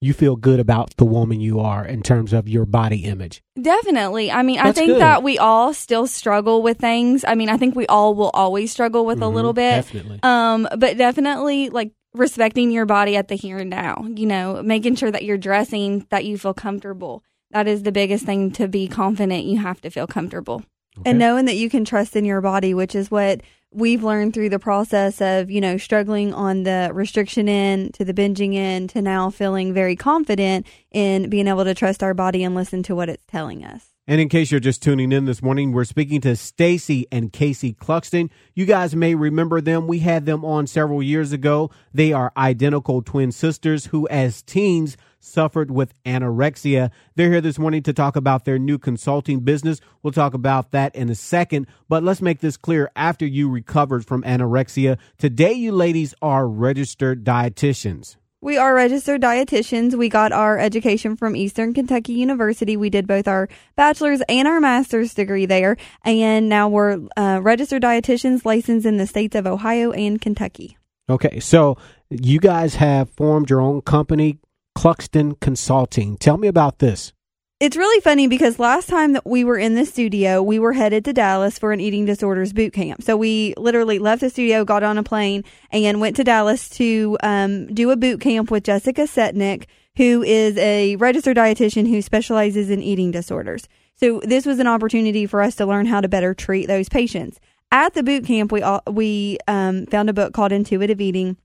you 0.00 0.12
feel 0.12 0.36
good 0.36 0.60
about 0.60 0.96
the 0.96 1.04
woman 1.04 1.40
you 1.40 1.60
are 1.60 1.84
in 1.84 2.02
terms 2.02 2.32
of 2.32 2.48
your 2.48 2.66
body 2.66 3.04
image. 3.04 3.42
Definitely. 3.60 4.30
I 4.30 4.42
mean, 4.42 4.56
That's 4.56 4.68
I 4.68 4.72
think 4.72 4.92
good. 4.92 5.00
that 5.00 5.22
we 5.22 5.38
all 5.38 5.72
still 5.72 6.06
struggle 6.06 6.62
with 6.62 6.78
things. 6.78 7.24
I 7.26 7.34
mean, 7.34 7.48
I 7.48 7.56
think 7.56 7.74
we 7.74 7.86
all 7.86 8.14
will 8.14 8.30
always 8.30 8.70
struggle 8.70 9.06
with 9.06 9.16
mm-hmm, 9.16 9.24
a 9.24 9.28
little 9.28 9.52
bit. 9.52 9.76
Definitely. 9.76 10.20
Um, 10.22 10.68
but 10.76 10.98
definitely 10.98 11.70
like 11.70 11.92
respecting 12.12 12.70
your 12.70 12.86
body 12.86 13.16
at 13.16 13.28
the 13.28 13.36
here 13.36 13.58
and 13.58 13.70
now, 13.70 14.06
you 14.14 14.26
know, 14.26 14.62
making 14.62 14.96
sure 14.96 15.10
that 15.10 15.24
you're 15.24 15.38
dressing 15.38 16.06
that 16.10 16.24
you 16.24 16.36
feel 16.36 16.54
comfortable. 16.54 17.22
That 17.52 17.66
is 17.66 17.82
the 17.82 17.92
biggest 17.92 18.26
thing 18.26 18.50
to 18.52 18.68
be 18.68 18.88
confident. 18.88 19.44
You 19.44 19.58
have 19.58 19.80
to 19.82 19.90
feel 19.90 20.06
comfortable. 20.06 20.62
Okay. 20.98 21.10
And 21.10 21.18
knowing 21.18 21.44
that 21.46 21.56
you 21.56 21.70
can 21.70 21.84
trust 21.84 22.16
in 22.16 22.24
your 22.24 22.40
body, 22.40 22.74
which 22.74 22.94
is 22.94 23.10
what 23.10 23.40
we've 23.76 24.02
learned 24.02 24.32
through 24.32 24.48
the 24.48 24.58
process 24.58 25.20
of, 25.20 25.50
you 25.50 25.60
know, 25.60 25.76
struggling 25.76 26.32
on 26.32 26.62
the 26.62 26.90
restriction 26.94 27.48
end 27.48 27.92
to 27.94 28.04
the 28.04 28.14
binging 28.14 28.56
end 28.56 28.88
to 28.90 29.02
now 29.02 29.28
feeling 29.28 29.74
very 29.74 29.94
confident 29.94 30.66
in 30.90 31.28
being 31.28 31.46
able 31.46 31.64
to 31.64 31.74
trust 31.74 32.02
our 32.02 32.14
body 32.14 32.42
and 32.42 32.54
listen 32.54 32.82
to 32.82 32.94
what 32.96 33.10
it's 33.10 33.26
telling 33.26 33.64
us. 33.64 33.90
And 34.08 34.20
in 34.20 34.28
case 34.28 34.52
you're 34.52 34.60
just 34.60 34.82
tuning 34.82 35.10
in 35.10 35.24
this 35.24 35.42
morning, 35.42 35.72
we're 35.72 35.84
speaking 35.84 36.20
to 36.20 36.36
Stacy 36.36 37.06
and 37.10 37.32
Casey 37.32 37.74
Cluxton. 37.74 38.30
You 38.54 38.64
guys 38.64 38.94
may 38.94 39.16
remember 39.16 39.60
them. 39.60 39.88
We 39.88 39.98
had 39.98 40.26
them 40.26 40.44
on 40.44 40.68
several 40.68 41.02
years 41.02 41.32
ago. 41.32 41.70
They 41.92 42.12
are 42.12 42.32
identical 42.36 43.02
twin 43.02 43.32
sisters 43.32 43.86
who, 43.86 44.06
as 44.08 44.42
teens, 44.42 44.96
suffered 45.26 45.70
with 45.70 45.92
anorexia. 46.04 46.90
They're 47.14 47.30
here 47.30 47.40
this 47.40 47.58
morning 47.58 47.82
to 47.84 47.92
talk 47.92 48.16
about 48.16 48.44
their 48.44 48.58
new 48.58 48.78
consulting 48.78 49.40
business. 49.40 49.80
We'll 50.02 50.12
talk 50.12 50.34
about 50.34 50.70
that 50.70 50.94
in 50.94 51.10
a 51.10 51.14
second. 51.14 51.66
But 51.88 52.02
let's 52.02 52.22
make 52.22 52.40
this 52.40 52.56
clear. 52.56 52.90
After 52.96 53.26
you 53.26 53.50
recovered 53.50 54.06
from 54.06 54.22
anorexia, 54.22 54.98
today 55.18 55.52
you 55.52 55.72
ladies 55.72 56.14
are 56.22 56.48
registered 56.48 57.24
dietitians. 57.24 58.16
We 58.42 58.58
are 58.58 58.74
registered 58.74 59.22
dietitians. 59.22 59.94
We 59.94 60.08
got 60.08 60.30
our 60.30 60.58
education 60.58 61.16
from 61.16 61.34
Eastern 61.34 61.74
Kentucky 61.74 62.12
University. 62.12 62.76
We 62.76 62.90
did 62.90 63.06
both 63.06 63.26
our 63.26 63.48
bachelor's 63.74 64.22
and 64.28 64.46
our 64.46 64.60
master's 64.60 65.14
degree 65.14 65.46
there. 65.46 65.76
And 66.04 66.48
now 66.48 66.68
we're 66.68 67.00
uh, 67.16 67.40
registered 67.42 67.82
dietitians 67.82 68.44
licensed 68.44 68.86
in 68.86 68.98
the 68.98 69.06
states 69.06 69.34
of 69.34 69.46
Ohio 69.46 69.90
and 69.90 70.20
Kentucky. 70.20 70.76
Okay, 71.08 71.40
so 71.40 71.76
you 72.10 72.38
guys 72.38 72.74
have 72.76 73.10
formed 73.10 73.48
your 73.48 73.60
own 73.60 73.80
company, 73.80 74.38
Cluxton 74.76 75.40
Consulting. 75.40 76.18
Tell 76.18 76.36
me 76.36 76.48
about 76.48 76.78
this. 76.78 77.12
It's 77.58 77.78
really 77.78 78.02
funny 78.02 78.28
because 78.28 78.58
last 78.58 78.90
time 78.90 79.14
that 79.14 79.24
we 79.24 79.42
were 79.42 79.56
in 79.56 79.74
the 79.74 79.86
studio, 79.86 80.42
we 80.42 80.58
were 80.58 80.74
headed 80.74 81.06
to 81.06 81.14
Dallas 81.14 81.58
for 81.58 81.72
an 81.72 81.80
eating 81.80 82.04
disorders 82.04 82.52
boot 82.52 82.74
camp. 82.74 83.02
So 83.02 83.16
we 83.16 83.54
literally 83.56 83.98
left 83.98 84.20
the 84.20 84.28
studio, 84.28 84.66
got 84.66 84.82
on 84.82 84.98
a 84.98 85.02
plane, 85.02 85.42
and 85.70 85.98
went 85.98 86.16
to 86.16 86.24
Dallas 86.24 86.68
to 86.70 87.16
um, 87.22 87.68
do 87.68 87.90
a 87.90 87.96
boot 87.96 88.20
camp 88.20 88.50
with 88.50 88.64
Jessica 88.64 89.04
Setnick, 89.04 89.64
who 89.96 90.22
is 90.22 90.58
a 90.58 90.96
registered 90.96 91.38
dietitian 91.38 91.88
who 91.88 92.02
specializes 92.02 92.68
in 92.68 92.82
eating 92.82 93.10
disorders. 93.10 93.66
So 93.94 94.20
this 94.22 94.44
was 94.44 94.58
an 94.58 94.66
opportunity 94.66 95.24
for 95.24 95.40
us 95.40 95.54
to 95.56 95.64
learn 95.64 95.86
how 95.86 96.02
to 96.02 96.08
better 96.08 96.34
treat 96.34 96.66
those 96.66 96.90
patients. 96.90 97.40
At 97.72 97.94
the 97.94 98.02
boot 98.02 98.26
camp, 98.26 98.52
we 98.52 98.60
all, 98.60 98.82
we 98.86 99.38
um, 99.48 99.86
found 99.86 100.10
a 100.10 100.12
book 100.12 100.34
called 100.34 100.52
Intuitive 100.52 101.00
Eating, 101.00 101.38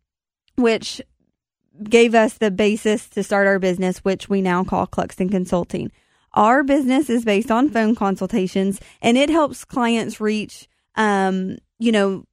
which 0.57 1.01
gave 1.83 2.15
us 2.15 2.35
the 2.35 2.51
basis 2.51 3.09
to 3.09 3.23
start 3.23 3.47
our 3.47 3.59
business, 3.59 3.99
which 3.99 4.29
we 4.29 4.41
now 4.41 4.63
call 4.63 4.87
Cluxton 4.87 5.31
Consulting. 5.31 5.91
Our 6.33 6.63
business 6.63 7.09
is 7.09 7.25
based 7.25 7.51
on 7.51 7.69
phone 7.69 7.95
consultations 7.95 8.79
and 9.01 9.17
it 9.17 9.29
helps 9.29 9.65
clients 9.65 10.21
reach, 10.21 10.67
um, 10.95 11.57
you 11.77 11.91
know, 11.91 12.25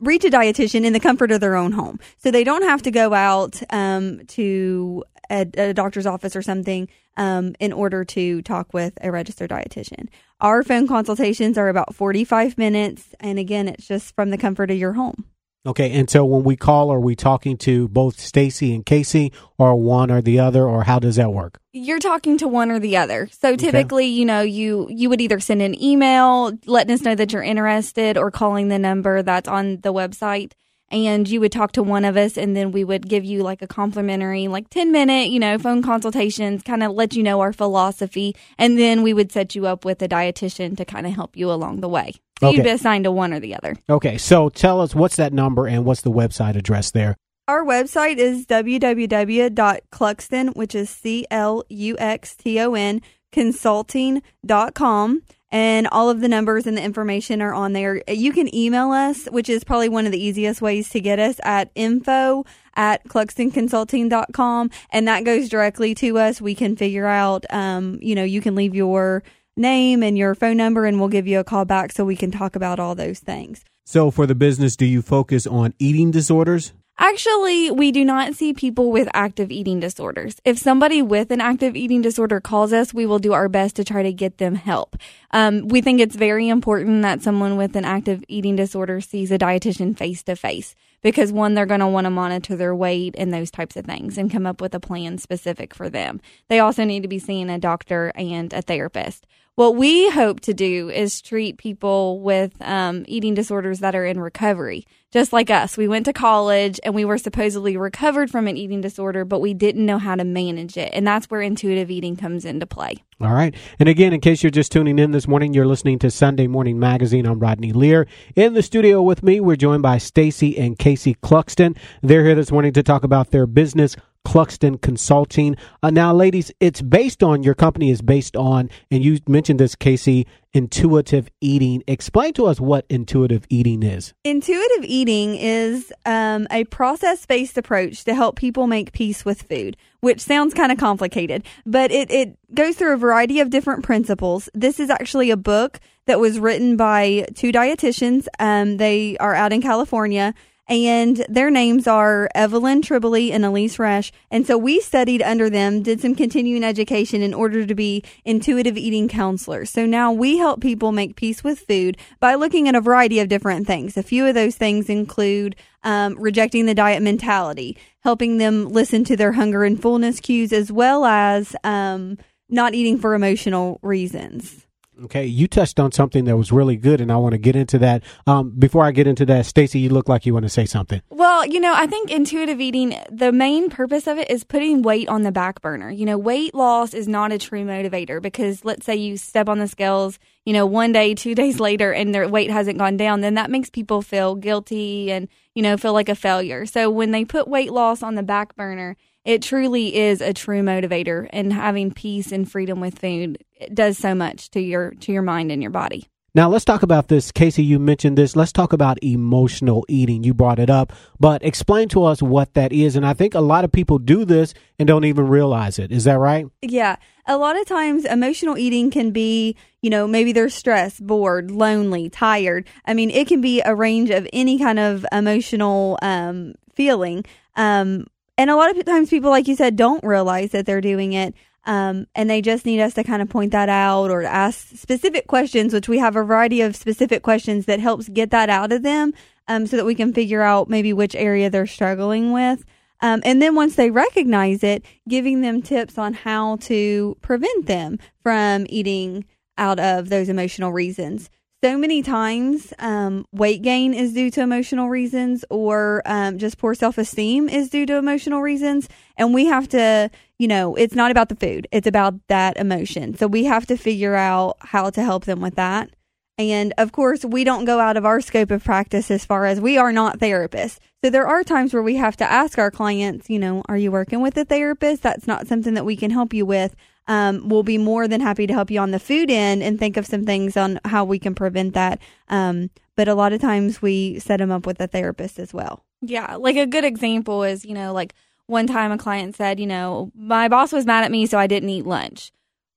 reach 0.00 0.24
a 0.24 0.30
dietitian 0.30 0.84
in 0.84 0.92
the 0.92 1.00
comfort 1.00 1.32
of 1.32 1.40
their 1.40 1.56
own 1.56 1.72
home. 1.72 1.98
So 2.18 2.30
they 2.30 2.44
don't 2.44 2.62
have 2.62 2.82
to 2.82 2.90
go 2.90 3.14
out 3.14 3.60
um, 3.70 4.24
to 4.28 5.04
a, 5.30 5.46
a, 5.56 5.74
doctor's 5.74 6.06
office 6.06 6.36
or 6.36 6.42
something 6.42 6.88
um, 7.16 7.54
in 7.58 7.72
order 7.72 8.04
to 8.04 8.42
talk 8.42 8.72
with 8.72 8.96
a 9.02 9.10
registered 9.10 9.50
dietitian. 9.50 10.08
Our 10.40 10.62
phone 10.62 10.86
consultations 10.86 11.58
are 11.58 11.68
about 11.68 11.94
45 11.94 12.58
minutes. 12.58 13.14
And 13.20 13.38
again, 13.38 13.68
it's 13.68 13.88
just 13.88 14.14
from 14.14 14.30
the 14.30 14.38
comfort 14.38 14.70
of 14.70 14.78
your 14.78 14.92
home. 14.92 15.24
Okay, 15.68 15.92
and 15.92 16.08
so 16.08 16.24
when 16.24 16.44
we 16.44 16.56
call, 16.56 16.90
are 16.90 16.98
we 16.98 17.14
talking 17.14 17.58
to 17.58 17.88
both 17.88 18.18
Stacy 18.18 18.74
and 18.74 18.86
Casey, 18.86 19.34
or 19.58 19.76
one 19.76 20.10
or 20.10 20.22
the 20.22 20.40
other, 20.40 20.64
or 20.64 20.84
how 20.84 20.98
does 20.98 21.16
that 21.16 21.30
work? 21.30 21.60
You're 21.74 21.98
talking 21.98 22.38
to 22.38 22.48
one 22.48 22.70
or 22.70 22.78
the 22.78 22.96
other. 22.96 23.28
So 23.32 23.54
typically, 23.54 24.06
you 24.06 24.24
know, 24.24 24.40
you 24.40 24.88
you 24.88 25.10
would 25.10 25.20
either 25.20 25.40
send 25.40 25.60
an 25.60 25.80
email 25.80 26.52
letting 26.64 26.94
us 26.94 27.02
know 27.02 27.14
that 27.14 27.34
you're 27.34 27.42
interested, 27.42 28.16
or 28.16 28.30
calling 28.30 28.68
the 28.68 28.78
number 28.78 29.22
that's 29.22 29.46
on 29.46 29.80
the 29.82 29.92
website, 29.92 30.52
and 30.90 31.28
you 31.28 31.40
would 31.40 31.52
talk 31.52 31.72
to 31.72 31.82
one 31.82 32.04
of 32.04 32.16
us, 32.16 32.36
and 32.38 32.56
then 32.56 32.72
we 32.72 32.84
would 32.84 33.08
give 33.08 33.24
you 33.24 33.42
like 33.42 33.60
a 33.62 33.66
complimentary, 33.66 34.48
like 34.48 34.68
ten 34.70 34.92
minute, 34.92 35.28
you 35.30 35.38
know, 35.38 35.58
phone 35.58 35.82
consultations, 35.82 36.62
kind 36.62 36.82
of 36.82 36.92
let 36.92 37.14
you 37.14 37.22
know 37.22 37.40
our 37.40 37.52
philosophy, 37.52 38.34
and 38.58 38.78
then 38.78 39.02
we 39.02 39.12
would 39.12 39.30
set 39.32 39.54
you 39.54 39.66
up 39.66 39.84
with 39.84 40.00
a 40.02 40.08
dietitian 40.08 40.76
to 40.76 40.84
kind 40.84 41.06
of 41.06 41.12
help 41.14 41.36
you 41.36 41.50
along 41.50 41.80
the 41.80 41.88
way. 41.88 42.12
So 42.40 42.48
Okay. 42.48 42.56
you'd 42.58 42.62
be 42.64 42.70
assigned 42.70 43.04
to 43.04 43.10
one 43.12 43.32
or 43.32 43.40
the 43.40 43.54
other. 43.56 43.74
Okay, 43.90 44.16
so 44.16 44.48
tell 44.48 44.80
us 44.80 44.94
what's 44.94 45.16
that 45.16 45.32
number 45.32 45.66
and 45.66 45.84
what's 45.84 46.02
the 46.02 46.10
website 46.12 46.54
address 46.56 46.90
there? 46.92 47.16
Our 47.48 47.64
website 47.64 48.18
is 48.18 48.46
www.cluxton, 48.46 50.54
which 50.56 50.74
is 50.74 50.88
C 50.90 51.26
L 51.30 51.64
U 51.68 51.96
X 51.98 52.36
T 52.36 52.60
O 52.60 52.74
N, 52.74 53.00
consulting.com. 53.32 55.22
And 55.50 55.88
all 55.88 56.10
of 56.10 56.20
the 56.20 56.28
numbers 56.28 56.66
and 56.66 56.76
the 56.76 56.82
information 56.82 57.40
are 57.40 57.54
on 57.54 57.72
there. 57.72 58.02
You 58.06 58.32
can 58.32 58.54
email 58.54 58.92
us, 58.92 59.26
which 59.26 59.48
is 59.48 59.64
probably 59.64 59.88
one 59.88 60.04
of 60.04 60.12
the 60.12 60.22
easiest 60.22 60.60
ways 60.60 60.90
to 60.90 61.00
get 61.00 61.18
us 61.18 61.40
at 61.42 61.70
info 61.74 62.44
at 62.76 63.02
cluxtonconsulting.com. 63.08 64.70
And 64.90 65.08
that 65.08 65.24
goes 65.24 65.48
directly 65.48 65.94
to 65.96 66.18
us. 66.18 66.40
We 66.40 66.54
can 66.54 66.76
figure 66.76 67.06
out, 67.06 67.46
um, 67.50 67.98
you 68.02 68.14
know, 68.14 68.24
you 68.24 68.40
can 68.40 68.54
leave 68.54 68.74
your 68.74 69.22
name 69.56 70.02
and 70.02 70.16
your 70.16 70.34
phone 70.34 70.56
number 70.56 70.84
and 70.86 71.00
we'll 71.00 71.08
give 71.08 71.26
you 71.26 71.40
a 71.40 71.44
call 71.44 71.64
back 71.64 71.92
so 71.92 72.04
we 72.04 72.16
can 72.16 72.30
talk 72.30 72.54
about 72.54 72.78
all 72.78 72.94
those 72.94 73.18
things. 73.18 73.64
So 73.84 74.10
for 74.10 74.26
the 74.26 74.34
business, 74.34 74.76
do 74.76 74.84
you 74.84 75.00
focus 75.00 75.46
on 75.46 75.72
eating 75.78 76.10
disorders? 76.10 76.72
Actually, 77.00 77.70
we 77.70 77.92
do 77.92 78.04
not 78.04 78.34
see 78.34 78.52
people 78.52 78.90
with 78.90 79.08
active 79.14 79.52
eating 79.52 79.78
disorders. 79.78 80.40
If 80.44 80.58
somebody 80.58 81.00
with 81.00 81.30
an 81.30 81.40
active 81.40 81.76
eating 81.76 82.02
disorder 82.02 82.40
calls 82.40 82.72
us, 82.72 82.92
we 82.92 83.06
will 83.06 83.20
do 83.20 83.32
our 83.32 83.48
best 83.48 83.76
to 83.76 83.84
try 83.84 84.02
to 84.02 84.12
get 84.12 84.38
them 84.38 84.56
help. 84.56 84.96
Um, 85.30 85.68
we 85.68 85.80
think 85.80 86.00
it's 86.00 86.16
very 86.16 86.48
important 86.48 87.02
that 87.02 87.22
someone 87.22 87.56
with 87.56 87.76
an 87.76 87.84
active 87.84 88.24
eating 88.26 88.56
disorder 88.56 89.00
sees 89.00 89.30
a 89.30 89.38
dietitian 89.38 89.96
face 89.96 90.24
to 90.24 90.34
face 90.34 90.74
because 91.00 91.30
one, 91.30 91.54
they're 91.54 91.66
going 91.66 91.78
to 91.78 91.86
want 91.86 92.06
to 92.06 92.10
monitor 92.10 92.56
their 92.56 92.74
weight 92.74 93.14
and 93.16 93.32
those 93.32 93.52
types 93.52 93.76
of 93.76 93.84
things 93.84 94.18
and 94.18 94.32
come 94.32 94.44
up 94.44 94.60
with 94.60 94.74
a 94.74 94.80
plan 94.80 95.18
specific 95.18 95.74
for 95.74 95.88
them. 95.88 96.20
They 96.48 96.58
also 96.58 96.82
need 96.82 97.02
to 97.02 97.08
be 97.08 97.20
seeing 97.20 97.48
a 97.48 97.60
doctor 97.60 98.10
and 98.16 98.52
a 98.52 98.60
therapist. 98.60 99.24
What 99.54 99.74
we 99.74 100.08
hope 100.10 100.38
to 100.42 100.54
do 100.54 100.88
is 100.88 101.20
treat 101.20 101.58
people 101.58 102.20
with 102.20 102.54
um, 102.62 103.04
eating 103.08 103.34
disorders 103.34 103.80
that 103.80 103.96
are 103.96 104.06
in 104.06 104.20
recovery, 104.20 104.86
just 105.10 105.32
like 105.32 105.50
us. 105.50 105.76
We 105.76 105.88
went 105.88 106.04
to 106.06 106.12
college 106.12 106.78
and 106.84 106.94
we 106.94 107.04
were 107.04 107.18
supposedly 107.18 107.76
recovered 107.76 108.30
from 108.30 108.46
an 108.46 108.56
eating 108.56 108.80
disorder, 108.80 109.24
but 109.24 109.40
we 109.40 109.54
didn't 109.54 109.86
know 109.86 109.98
how 109.98 110.16
to 110.16 110.24
manage 110.24 110.76
it. 110.76 110.90
And 110.92 111.06
that's 111.06 111.26
where 111.26 111.40
intuitive 111.40 111.90
eating 111.90 112.16
comes 112.16 112.44
into 112.44 112.66
play. 112.66 112.96
All 113.20 113.32
right. 113.32 113.54
And 113.78 113.88
again, 113.88 114.12
in 114.12 114.20
case 114.20 114.42
you're 114.42 114.50
just 114.50 114.70
tuning 114.70 114.98
in 114.98 115.10
this 115.10 115.26
morning, 115.26 115.54
you're 115.54 115.66
listening 115.66 115.98
to 116.00 116.10
Sunday 116.10 116.46
Morning 116.46 116.78
Magazine. 116.78 117.26
I'm 117.26 117.40
Rodney 117.40 117.72
Lear. 117.72 118.06
In 118.36 118.54
the 118.54 118.62
studio 118.62 119.02
with 119.02 119.22
me, 119.22 119.40
we're 119.40 119.56
joined 119.56 119.82
by 119.82 119.98
Stacy 119.98 120.56
and 120.58 120.78
Casey 120.78 121.14
Cluxton. 121.16 121.76
They're 122.02 122.24
here 122.24 122.34
this 122.36 122.52
morning 122.52 122.72
to 122.74 122.82
talk 122.82 123.02
about 123.02 123.30
their 123.30 123.46
business, 123.46 123.96
Cluxton 124.28 124.78
Consulting. 124.82 125.56
Uh, 125.82 125.88
now, 125.88 126.12
ladies, 126.12 126.52
it's 126.60 126.82
based 126.82 127.22
on, 127.22 127.42
your 127.42 127.54
company 127.54 127.90
is 127.90 128.02
based 128.02 128.36
on, 128.36 128.68
and 128.90 129.02
you 129.02 129.20
mentioned 129.26 129.58
this, 129.58 129.74
Casey, 129.74 130.26
intuitive 130.52 131.30
eating. 131.40 131.82
Explain 131.86 132.34
to 132.34 132.44
us 132.44 132.60
what 132.60 132.84
intuitive 132.90 133.46
eating 133.48 133.82
is. 133.82 134.12
Intuitive 134.24 134.84
eating 134.84 135.34
is 135.36 135.90
um, 136.04 136.46
a 136.50 136.64
process 136.64 137.24
based 137.24 137.56
approach 137.56 138.04
to 138.04 138.14
help 138.14 138.36
people 138.36 138.66
make 138.66 138.92
peace 138.92 139.24
with 139.24 139.40
food, 139.40 139.78
which 140.00 140.20
sounds 140.20 140.52
kind 140.52 140.70
of 140.70 140.76
complicated, 140.76 141.42
but 141.64 141.90
it, 141.90 142.10
it 142.10 142.36
goes 142.52 142.76
through 142.76 142.92
a 142.92 142.98
variety 142.98 143.40
of 143.40 143.48
different 143.48 143.82
principles. 143.82 144.50
This 144.52 144.78
is 144.78 144.90
actually 144.90 145.30
a 145.30 145.38
book 145.38 145.80
that 146.04 146.20
was 146.20 146.38
written 146.38 146.76
by 146.76 147.26
two 147.34 147.50
dietitians. 147.50 148.26
Um, 148.38 148.76
they 148.76 149.16
are 149.18 149.34
out 149.34 149.54
in 149.54 149.62
California. 149.62 150.34
And 150.68 151.24
their 151.30 151.50
names 151.50 151.86
are 151.86 152.28
Evelyn 152.34 152.82
Tribole 152.82 153.32
and 153.32 153.42
Elyse 153.42 153.78
Resch. 153.78 154.10
And 154.30 154.46
so 154.46 154.58
we 154.58 154.80
studied 154.80 155.22
under 155.22 155.48
them, 155.48 155.82
did 155.82 156.00
some 156.02 156.14
continuing 156.14 156.62
education 156.62 157.22
in 157.22 157.32
order 157.32 157.64
to 157.64 157.74
be 157.74 158.04
intuitive 158.26 158.76
eating 158.76 159.08
counselors. 159.08 159.70
So 159.70 159.86
now 159.86 160.12
we 160.12 160.36
help 160.36 160.60
people 160.60 160.92
make 160.92 161.16
peace 161.16 161.42
with 161.42 161.60
food 161.60 161.96
by 162.20 162.34
looking 162.34 162.68
at 162.68 162.74
a 162.74 162.82
variety 162.82 163.18
of 163.18 163.28
different 163.28 163.66
things. 163.66 163.96
A 163.96 164.02
few 164.02 164.26
of 164.26 164.34
those 164.34 164.56
things 164.56 164.90
include 164.90 165.56
um, 165.82 166.16
rejecting 166.18 166.66
the 166.66 166.74
diet 166.74 167.02
mentality, 167.02 167.78
helping 168.00 168.36
them 168.36 168.68
listen 168.68 169.04
to 169.04 169.16
their 169.16 169.32
hunger 169.32 169.64
and 169.64 169.80
fullness 169.80 170.20
cues, 170.20 170.52
as 170.52 170.70
well 170.70 171.06
as 171.06 171.56
um, 171.64 172.18
not 172.50 172.74
eating 172.74 172.98
for 172.98 173.14
emotional 173.14 173.78
reasons. 173.82 174.66
Okay, 175.04 175.26
you 175.26 175.46
touched 175.46 175.78
on 175.78 175.92
something 175.92 176.24
that 176.24 176.36
was 176.36 176.50
really 176.50 176.76
good, 176.76 177.00
and 177.00 177.12
I 177.12 177.16
want 177.16 177.32
to 177.32 177.38
get 177.38 177.54
into 177.54 177.78
that. 177.78 178.02
Um, 178.26 178.50
before 178.50 178.84
I 178.84 178.90
get 178.90 179.06
into 179.06 179.24
that, 179.26 179.46
Stacy, 179.46 179.78
you 179.78 179.90
look 179.90 180.08
like 180.08 180.26
you 180.26 180.34
want 180.34 180.44
to 180.44 180.48
say 180.48 180.66
something. 180.66 181.00
Well, 181.08 181.46
you 181.46 181.60
know, 181.60 181.72
I 181.72 181.86
think 181.86 182.10
intuitive 182.10 182.60
eating, 182.60 182.96
the 183.10 183.30
main 183.30 183.70
purpose 183.70 184.08
of 184.08 184.18
it 184.18 184.28
is 184.28 184.42
putting 184.42 184.82
weight 184.82 185.08
on 185.08 185.22
the 185.22 185.30
back 185.30 185.60
burner. 185.60 185.88
You 185.88 186.04
know, 186.04 186.18
weight 186.18 186.52
loss 186.52 186.94
is 186.94 187.06
not 187.06 187.30
a 187.30 187.38
true 187.38 187.64
motivator 187.64 188.20
because 188.20 188.64
let's 188.64 188.84
say 188.84 188.96
you 188.96 189.16
step 189.16 189.48
on 189.48 189.60
the 189.60 189.68
scales, 189.68 190.18
you 190.44 190.52
know, 190.52 190.66
one 190.66 190.90
day, 190.90 191.14
two 191.14 191.36
days 191.36 191.60
later, 191.60 191.92
and 191.92 192.12
their 192.12 192.28
weight 192.28 192.50
hasn't 192.50 192.78
gone 192.78 192.96
down, 192.96 193.20
then 193.20 193.34
that 193.34 193.50
makes 193.50 193.70
people 193.70 194.02
feel 194.02 194.34
guilty 194.34 195.12
and, 195.12 195.28
you 195.54 195.62
know, 195.62 195.76
feel 195.76 195.92
like 195.92 196.08
a 196.08 196.16
failure. 196.16 196.66
So 196.66 196.90
when 196.90 197.12
they 197.12 197.24
put 197.24 197.46
weight 197.46 197.72
loss 197.72 198.02
on 198.02 198.16
the 198.16 198.22
back 198.24 198.56
burner, 198.56 198.96
it 199.24 199.42
truly 199.42 199.94
is 199.96 200.20
a 200.20 200.32
true 200.32 200.62
motivator 200.62 201.28
and 201.30 201.52
having 201.52 201.92
peace 201.92 202.32
and 202.32 202.50
freedom 202.50 202.80
with 202.80 202.98
food 202.98 203.44
it 203.60 203.74
does 203.74 203.98
so 203.98 204.14
much 204.14 204.50
to 204.50 204.60
your 204.60 204.92
to 204.92 205.12
your 205.12 205.22
mind 205.22 205.50
and 205.52 205.62
your 205.62 205.70
body. 205.70 206.08
Now 206.34 206.48
let's 206.48 206.64
talk 206.64 206.82
about 206.82 207.08
this, 207.08 207.32
Casey. 207.32 207.64
You 207.64 207.78
mentioned 207.78 208.16
this. 208.16 208.36
Let's 208.36 208.52
talk 208.52 208.72
about 208.72 209.02
emotional 209.02 209.84
eating. 209.88 210.22
You 210.22 210.34
brought 210.34 210.58
it 210.58 210.70
up, 210.70 210.92
but 211.18 211.42
explain 211.42 211.88
to 211.88 212.04
us 212.04 212.22
what 212.22 212.54
that 212.54 212.72
is. 212.72 212.96
And 212.96 213.04
I 213.04 213.14
think 213.14 213.34
a 213.34 213.40
lot 213.40 213.64
of 213.64 213.72
people 213.72 213.98
do 213.98 214.24
this 214.24 214.52
and 214.78 214.86
don't 214.86 215.04
even 215.04 215.26
realize 215.26 215.78
it. 215.78 215.90
Is 215.90 216.04
that 216.04 216.18
right? 216.18 216.46
Yeah. 216.62 216.96
A 217.26 217.38
lot 217.38 217.58
of 217.58 217.66
times 217.66 218.04
emotional 218.04 218.58
eating 218.58 218.90
can 218.90 219.10
be, 219.10 219.56
you 219.80 219.90
know, 219.90 220.06
maybe 220.06 220.32
they're 220.32 220.50
stressed, 220.50 221.04
bored, 221.04 221.50
lonely, 221.50 222.10
tired. 222.10 222.68
I 222.84 222.94
mean, 222.94 223.10
it 223.10 223.26
can 223.26 223.40
be 223.40 223.62
a 223.62 223.74
range 223.74 224.10
of 224.10 224.28
any 224.32 224.58
kind 224.58 224.78
of 224.78 225.04
emotional 225.10 225.98
um, 226.02 226.54
feeling. 226.74 227.24
Um, 227.56 228.06
and 228.38 228.48
a 228.48 228.56
lot 228.56 228.74
of 228.74 228.84
times 228.84 229.10
people, 229.10 229.30
like 229.30 229.48
you 229.48 229.56
said, 229.56 229.76
don't 229.76 230.02
realize 230.04 230.52
that 230.52 230.64
they're 230.64 230.80
doing 230.80 231.12
it. 231.12 231.34
Um, 231.64 232.06
and 232.14 232.30
they 232.30 232.40
just 232.40 232.64
need 232.64 232.80
us 232.80 232.94
to 232.94 233.04
kind 233.04 233.20
of 233.20 233.28
point 233.28 233.52
that 233.52 233.68
out 233.68 234.10
or 234.10 234.22
ask 234.22 234.74
specific 234.74 235.26
questions, 235.26 235.74
which 235.74 235.88
we 235.88 235.98
have 235.98 236.16
a 236.16 236.22
variety 236.22 236.62
of 236.62 236.74
specific 236.74 237.22
questions 237.22 237.66
that 237.66 237.80
helps 237.80 238.08
get 238.08 238.30
that 238.30 238.48
out 238.48 238.72
of 238.72 238.82
them 238.82 239.12
um, 239.48 239.66
so 239.66 239.76
that 239.76 239.84
we 239.84 239.94
can 239.94 240.14
figure 240.14 240.40
out 240.40 240.70
maybe 240.70 240.94
which 240.94 241.14
area 241.14 241.50
they're 241.50 241.66
struggling 241.66 242.32
with. 242.32 242.64
Um, 243.00 243.20
and 243.24 243.42
then 243.42 243.54
once 243.54 243.76
they 243.76 243.90
recognize 243.90 244.64
it, 244.64 244.84
giving 245.08 245.40
them 245.40 245.60
tips 245.60 245.98
on 245.98 246.14
how 246.14 246.56
to 246.62 247.16
prevent 247.20 247.66
them 247.66 247.98
from 248.22 248.66
eating 248.68 249.24
out 249.58 249.78
of 249.78 250.08
those 250.08 250.28
emotional 250.28 250.72
reasons. 250.72 251.28
So 251.64 251.76
many 251.76 252.02
times, 252.02 252.72
um, 252.78 253.26
weight 253.32 253.62
gain 253.62 253.92
is 253.92 254.12
due 254.12 254.30
to 254.30 254.42
emotional 254.42 254.88
reasons, 254.88 255.44
or 255.50 256.02
um, 256.06 256.38
just 256.38 256.56
poor 256.56 256.72
self 256.72 256.98
esteem 256.98 257.48
is 257.48 257.68
due 257.68 257.84
to 257.86 257.96
emotional 257.96 258.42
reasons. 258.42 258.88
And 259.16 259.34
we 259.34 259.46
have 259.46 259.68
to, 259.70 260.08
you 260.38 260.46
know, 260.46 260.76
it's 260.76 260.94
not 260.94 261.10
about 261.10 261.28
the 261.30 261.34
food, 261.34 261.66
it's 261.72 261.88
about 261.88 262.14
that 262.28 262.56
emotion. 262.58 263.16
So 263.16 263.26
we 263.26 263.44
have 263.44 263.66
to 263.66 263.76
figure 263.76 264.14
out 264.14 264.56
how 264.60 264.90
to 264.90 265.02
help 265.02 265.24
them 265.24 265.40
with 265.40 265.56
that. 265.56 265.90
And 266.38 266.72
of 266.78 266.92
course, 266.92 267.24
we 267.24 267.42
don't 267.42 267.64
go 267.64 267.80
out 267.80 267.96
of 267.96 268.06
our 268.06 268.20
scope 268.20 268.52
of 268.52 268.62
practice 268.62 269.10
as 269.10 269.24
far 269.24 269.44
as 269.44 269.60
we 269.60 269.76
are 269.76 269.90
not 269.90 270.20
therapists. 270.20 270.78
So 271.02 271.10
there 271.10 271.26
are 271.26 271.42
times 271.42 271.74
where 271.74 271.82
we 271.82 271.96
have 271.96 272.16
to 272.18 272.30
ask 272.30 272.56
our 272.58 272.70
clients, 272.70 273.28
you 273.28 273.40
know, 273.40 273.64
are 273.68 273.76
you 273.76 273.90
working 273.90 274.20
with 274.20 274.36
a 274.36 274.44
therapist? 274.44 275.02
That's 275.02 275.26
not 275.26 275.48
something 275.48 275.74
that 275.74 275.84
we 275.84 275.96
can 275.96 276.12
help 276.12 276.32
you 276.32 276.46
with. 276.46 276.76
Um, 277.08 277.48
we'll 277.48 277.62
be 277.62 277.78
more 277.78 278.06
than 278.06 278.20
happy 278.20 278.46
to 278.46 278.52
help 278.52 278.70
you 278.70 278.78
on 278.80 278.90
the 278.90 278.98
food 279.00 279.30
end 279.30 279.62
and 279.62 279.78
think 279.78 279.96
of 279.96 280.06
some 280.06 280.24
things 280.24 280.56
on 280.56 280.78
how 280.84 281.04
we 281.04 281.18
can 281.18 281.34
prevent 281.34 281.74
that. 281.74 282.00
Um, 282.28 282.70
but 282.96 283.08
a 283.08 283.14
lot 283.14 283.32
of 283.32 283.40
times 283.40 283.80
we 283.80 284.18
set 284.18 284.36
them 284.36 284.52
up 284.52 284.66
with 284.66 284.80
a 284.80 284.86
therapist 284.86 285.38
as 285.38 285.54
well. 285.54 285.84
Yeah, 286.02 286.36
like 286.36 286.56
a 286.56 286.66
good 286.66 286.84
example 286.84 287.42
is, 287.42 287.64
you 287.64 287.74
know, 287.74 287.92
like 287.92 288.14
one 288.46 288.66
time 288.66 288.92
a 288.92 288.98
client 288.98 289.36
said, 289.36 289.58
you 289.58 289.66
know, 289.66 290.12
my 290.14 290.48
boss 290.48 290.72
was 290.72 290.86
mad 290.86 291.04
at 291.04 291.10
me, 291.10 291.26
so 291.26 291.38
I 291.38 291.46
didn't 291.46 291.68
eat 291.70 291.86
lunch. 291.86 292.30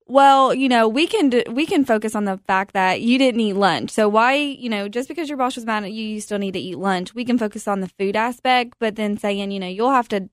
Well, 0.08 0.54
you 0.54 0.68
know, 0.68 0.88
we 0.88 1.08
can 1.08 1.30
do, 1.30 1.44
we 1.50 1.66
can 1.66 1.86
focus 1.86 2.16
on 2.16 2.26
the 2.26 2.38
fact 2.46 2.74
that 2.74 3.02
you 3.02 3.18
didn't 3.18 3.40
eat 3.40 3.54
lunch. 3.54 3.92
So 3.92 4.10
why, 4.10 4.34
you 4.34 4.70
know, 4.70 4.90
just 4.90 5.08
because 5.08 5.30
your 5.30 5.38
boss 5.38 5.56
was 5.56 5.66
mad 5.66 5.84
at 5.84 5.92
you, 5.92 6.06
you 6.06 6.20
still 6.20 6.40
need 6.40 6.54
to 6.54 6.60
eat 6.60 6.78
lunch. 6.78 7.16
We 7.16 7.24
can 7.24 7.38
focus 7.38 7.68
on 7.68 7.80
the 7.80 7.88
food 7.88 8.16
aspect, 8.16 8.76
but 8.80 8.96
then 8.96 9.18
saying, 9.18 9.52
you 9.52 9.60
know, 9.60 9.68
you'll 9.68 9.92
have 9.92 10.10
to 10.10 10.30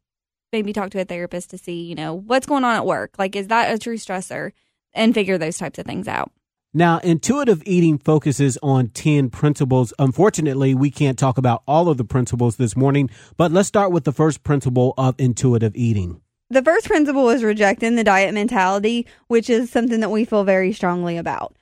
maybe 0.52 0.72
talk 0.72 0.90
to 0.90 1.00
a 1.00 1.04
therapist 1.04 1.50
to 1.50 1.58
see, 1.58 1.82
you 1.82 1.94
know, 1.94 2.14
what's 2.14 2.46
going 2.46 2.64
on 2.64 2.76
at 2.76 2.86
work. 2.86 3.14
Like, 3.18 3.36
is 3.36 3.48
that 3.48 3.72
a 3.72 3.78
true 3.78 3.96
stressor? 3.96 4.52
And 4.94 5.14
figure 5.14 5.38
those 5.38 5.58
types 5.58 5.78
of 5.78 5.86
things 5.86 6.08
out. 6.08 6.32
Now, 6.74 6.98
intuitive 6.98 7.62
eating 7.66 7.98
focuses 7.98 8.58
on 8.62 8.88
10 8.88 9.30
principles. 9.30 9.92
Unfortunately, 9.98 10.74
we 10.74 10.90
can't 10.90 11.18
talk 11.18 11.38
about 11.38 11.62
all 11.66 11.88
of 11.88 11.98
the 11.98 12.04
principles 12.04 12.56
this 12.56 12.76
morning, 12.76 13.10
but 13.36 13.52
let's 13.52 13.68
start 13.68 13.92
with 13.92 14.04
the 14.04 14.12
first 14.12 14.42
principle 14.42 14.94
of 14.98 15.14
intuitive 15.18 15.76
eating. 15.76 16.20
The 16.50 16.62
first 16.62 16.86
principle 16.86 17.28
is 17.28 17.44
rejecting 17.44 17.96
the 17.96 18.04
diet 18.04 18.32
mentality, 18.32 19.06
which 19.28 19.50
is 19.50 19.70
something 19.70 20.00
that 20.00 20.10
we 20.10 20.24
feel 20.24 20.44
very 20.44 20.72
strongly 20.72 21.18
about. 21.18 21.54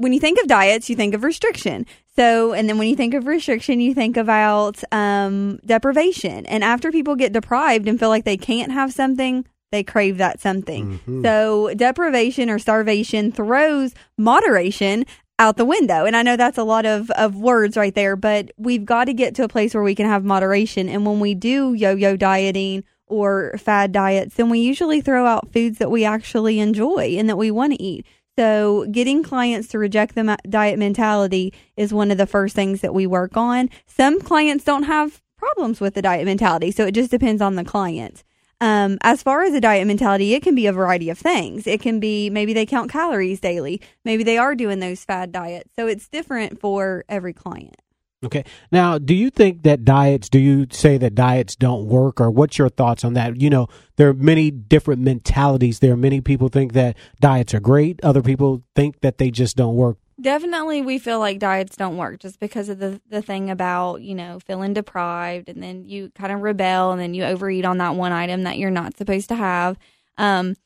When 0.00 0.14
you 0.14 0.20
think 0.20 0.40
of 0.40 0.48
diets, 0.48 0.88
you 0.88 0.96
think 0.96 1.12
of 1.12 1.24
restriction. 1.24 1.84
So, 2.16 2.54
and 2.54 2.68
then 2.68 2.78
when 2.78 2.88
you 2.88 2.96
think 2.96 3.12
of 3.12 3.26
restriction, 3.26 3.80
you 3.80 3.92
think 3.92 4.16
about 4.16 4.82
um, 4.92 5.58
deprivation. 5.66 6.46
And 6.46 6.64
after 6.64 6.90
people 6.90 7.16
get 7.16 7.34
deprived 7.34 7.86
and 7.86 8.00
feel 8.00 8.08
like 8.08 8.24
they 8.24 8.38
can't 8.38 8.72
have 8.72 8.94
something, 8.94 9.44
they 9.72 9.82
crave 9.82 10.16
that 10.16 10.40
something. 10.40 11.00
Mm-hmm. 11.00 11.22
So 11.22 11.74
deprivation 11.74 12.48
or 12.48 12.58
starvation 12.58 13.30
throws 13.30 13.94
moderation 14.16 15.04
out 15.38 15.58
the 15.58 15.66
window. 15.66 16.06
And 16.06 16.16
I 16.16 16.22
know 16.22 16.36
that's 16.36 16.58
a 16.58 16.64
lot 16.64 16.86
of, 16.86 17.10
of 17.10 17.36
words 17.36 17.76
right 17.76 17.94
there, 17.94 18.16
but 18.16 18.52
we've 18.56 18.86
got 18.86 19.04
to 19.04 19.12
get 19.12 19.34
to 19.34 19.44
a 19.44 19.48
place 19.48 19.74
where 19.74 19.82
we 19.82 19.94
can 19.94 20.06
have 20.06 20.24
moderation. 20.24 20.88
And 20.88 21.04
when 21.04 21.20
we 21.20 21.34
do 21.34 21.74
yo 21.74 21.94
yo 21.94 22.16
dieting 22.16 22.84
or 23.06 23.54
fad 23.58 23.92
diets, 23.92 24.36
then 24.36 24.48
we 24.48 24.60
usually 24.60 25.02
throw 25.02 25.26
out 25.26 25.52
foods 25.52 25.76
that 25.78 25.90
we 25.90 26.06
actually 26.06 26.58
enjoy 26.58 27.16
and 27.18 27.28
that 27.28 27.36
we 27.36 27.50
want 27.50 27.74
to 27.74 27.82
eat. 27.82 28.06
So, 28.38 28.86
getting 28.90 29.22
clients 29.22 29.68
to 29.68 29.78
reject 29.78 30.14
the 30.14 30.38
diet 30.48 30.78
mentality 30.78 31.52
is 31.76 31.92
one 31.92 32.10
of 32.10 32.18
the 32.18 32.26
first 32.26 32.54
things 32.54 32.80
that 32.80 32.94
we 32.94 33.06
work 33.06 33.36
on. 33.36 33.70
Some 33.86 34.20
clients 34.20 34.64
don't 34.64 34.84
have 34.84 35.20
problems 35.36 35.80
with 35.80 35.94
the 35.94 36.02
diet 36.02 36.24
mentality, 36.24 36.70
so 36.70 36.86
it 36.86 36.92
just 36.92 37.10
depends 37.10 37.42
on 37.42 37.56
the 37.56 37.64
client. 37.64 38.22
Um, 38.60 38.98
as 39.00 39.22
far 39.22 39.42
as 39.42 39.54
a 39.54 39.60
diet 39.60 39.86
mentality, 39.86 40.34
it 40.34 40.42
can 40.42 40.54
be 40.54 40.66
a 40.66 40.72
variety 40.72 41.08
of 41.08 41.18
things. 41.18 41.66
It 41.66 41.80
can 41.80 41.98
be 41.98 42.28
maybe 42.28 42.52
they 42.52 42.66
count 42.66 42.90
calories 42.90 43.40
daily. 43.40 43.80
Maybe 44.04 44.22
they 44.22 44.36
are 44.36 44.54
doing 44.54 44.80
those 44.80 45.02
fad 45.04 45.32
diets. 45.32 45.70
So 45.76 45.86
it's 45.86 46.08
different 46.08 46.60
for 46.60 47.04
every 47.08 47.32
client. 47.32 47.76
Okay. 48.22 48.44
Now, 48.70 48.98
do 48.98 49.14
you 49.14 49.30
think 49.30 49.62
that 49.62 49.84
diets, 49.84 50.28
do 50.28 50.38
you 50.38 50.66
say 50.70 50.98
that 50.98 51.14
diets 51.14 51.56
don't 51.56 51.86
work 51.86 52.20
or 52.20 52.30
what's 52.30 52.58
your 52.58 52.68
thoughts 52.68 53.02
on 53.02 53.14
that? 53.14 53.40
You 53.40 53.48
know, 53.48 53.68
there 53.96 54.08
are 54.08 54.14
many 54.14 54.50
different 54.50 55.00
mentalities. 55.00 55.78
There 55.78 55.92
are 55.94 55.96
many 55.96 56.20
people 56.20 56.48
think 56.48 56.74
that 56.74 56.96
diets 57.20 57.54
are 57.54 57.60
great. 57.60 57.98
Other 58.02 58.20
people 58.20 58.62
think 58.76 59.00
that 59.00 59.16
they 59.16 59.30
just 59.30 59.56
don't 59.56 59.74
work. 59.74 59.96
Definitely, 60.20 60.82
we 60.82 60.98
feel 60.98 61.18
like 61.18 61.38
diets 61.38 61.76
don't 61.76 61.96
work 61.96 62.20
just 62.20 62.40
because 62.40 62.68
of 62.68 62.78
the 62.78 63.00
the 63.08 63.22
thing 63.22 63.48
about 63.48 64.02
you 64.02 64.14
know 64.14 64.38
feeling 64.40 64.74
deprived, 64.74 65.48
and 65.48 65.62
then 65.62 65.86
you 65.86 66.12
kind 66.14 66.30
of 66.30 66.42
rebel, 66.42 66.92
and 66.92 67.00
then 67.00 67.14
you 67.14 67.24
overeat 67.24 67.64
on 67.64 67.78
that 67.78 67.94
one 67.94 68.12
item 68.12 68.42
that 68.42 68.58
you're 68.58 68.70
not 68.70 68.98
supposed 68.98 69.30
to 69.30 69.34
have. 69.34 69.78
Um, 70.18 70.56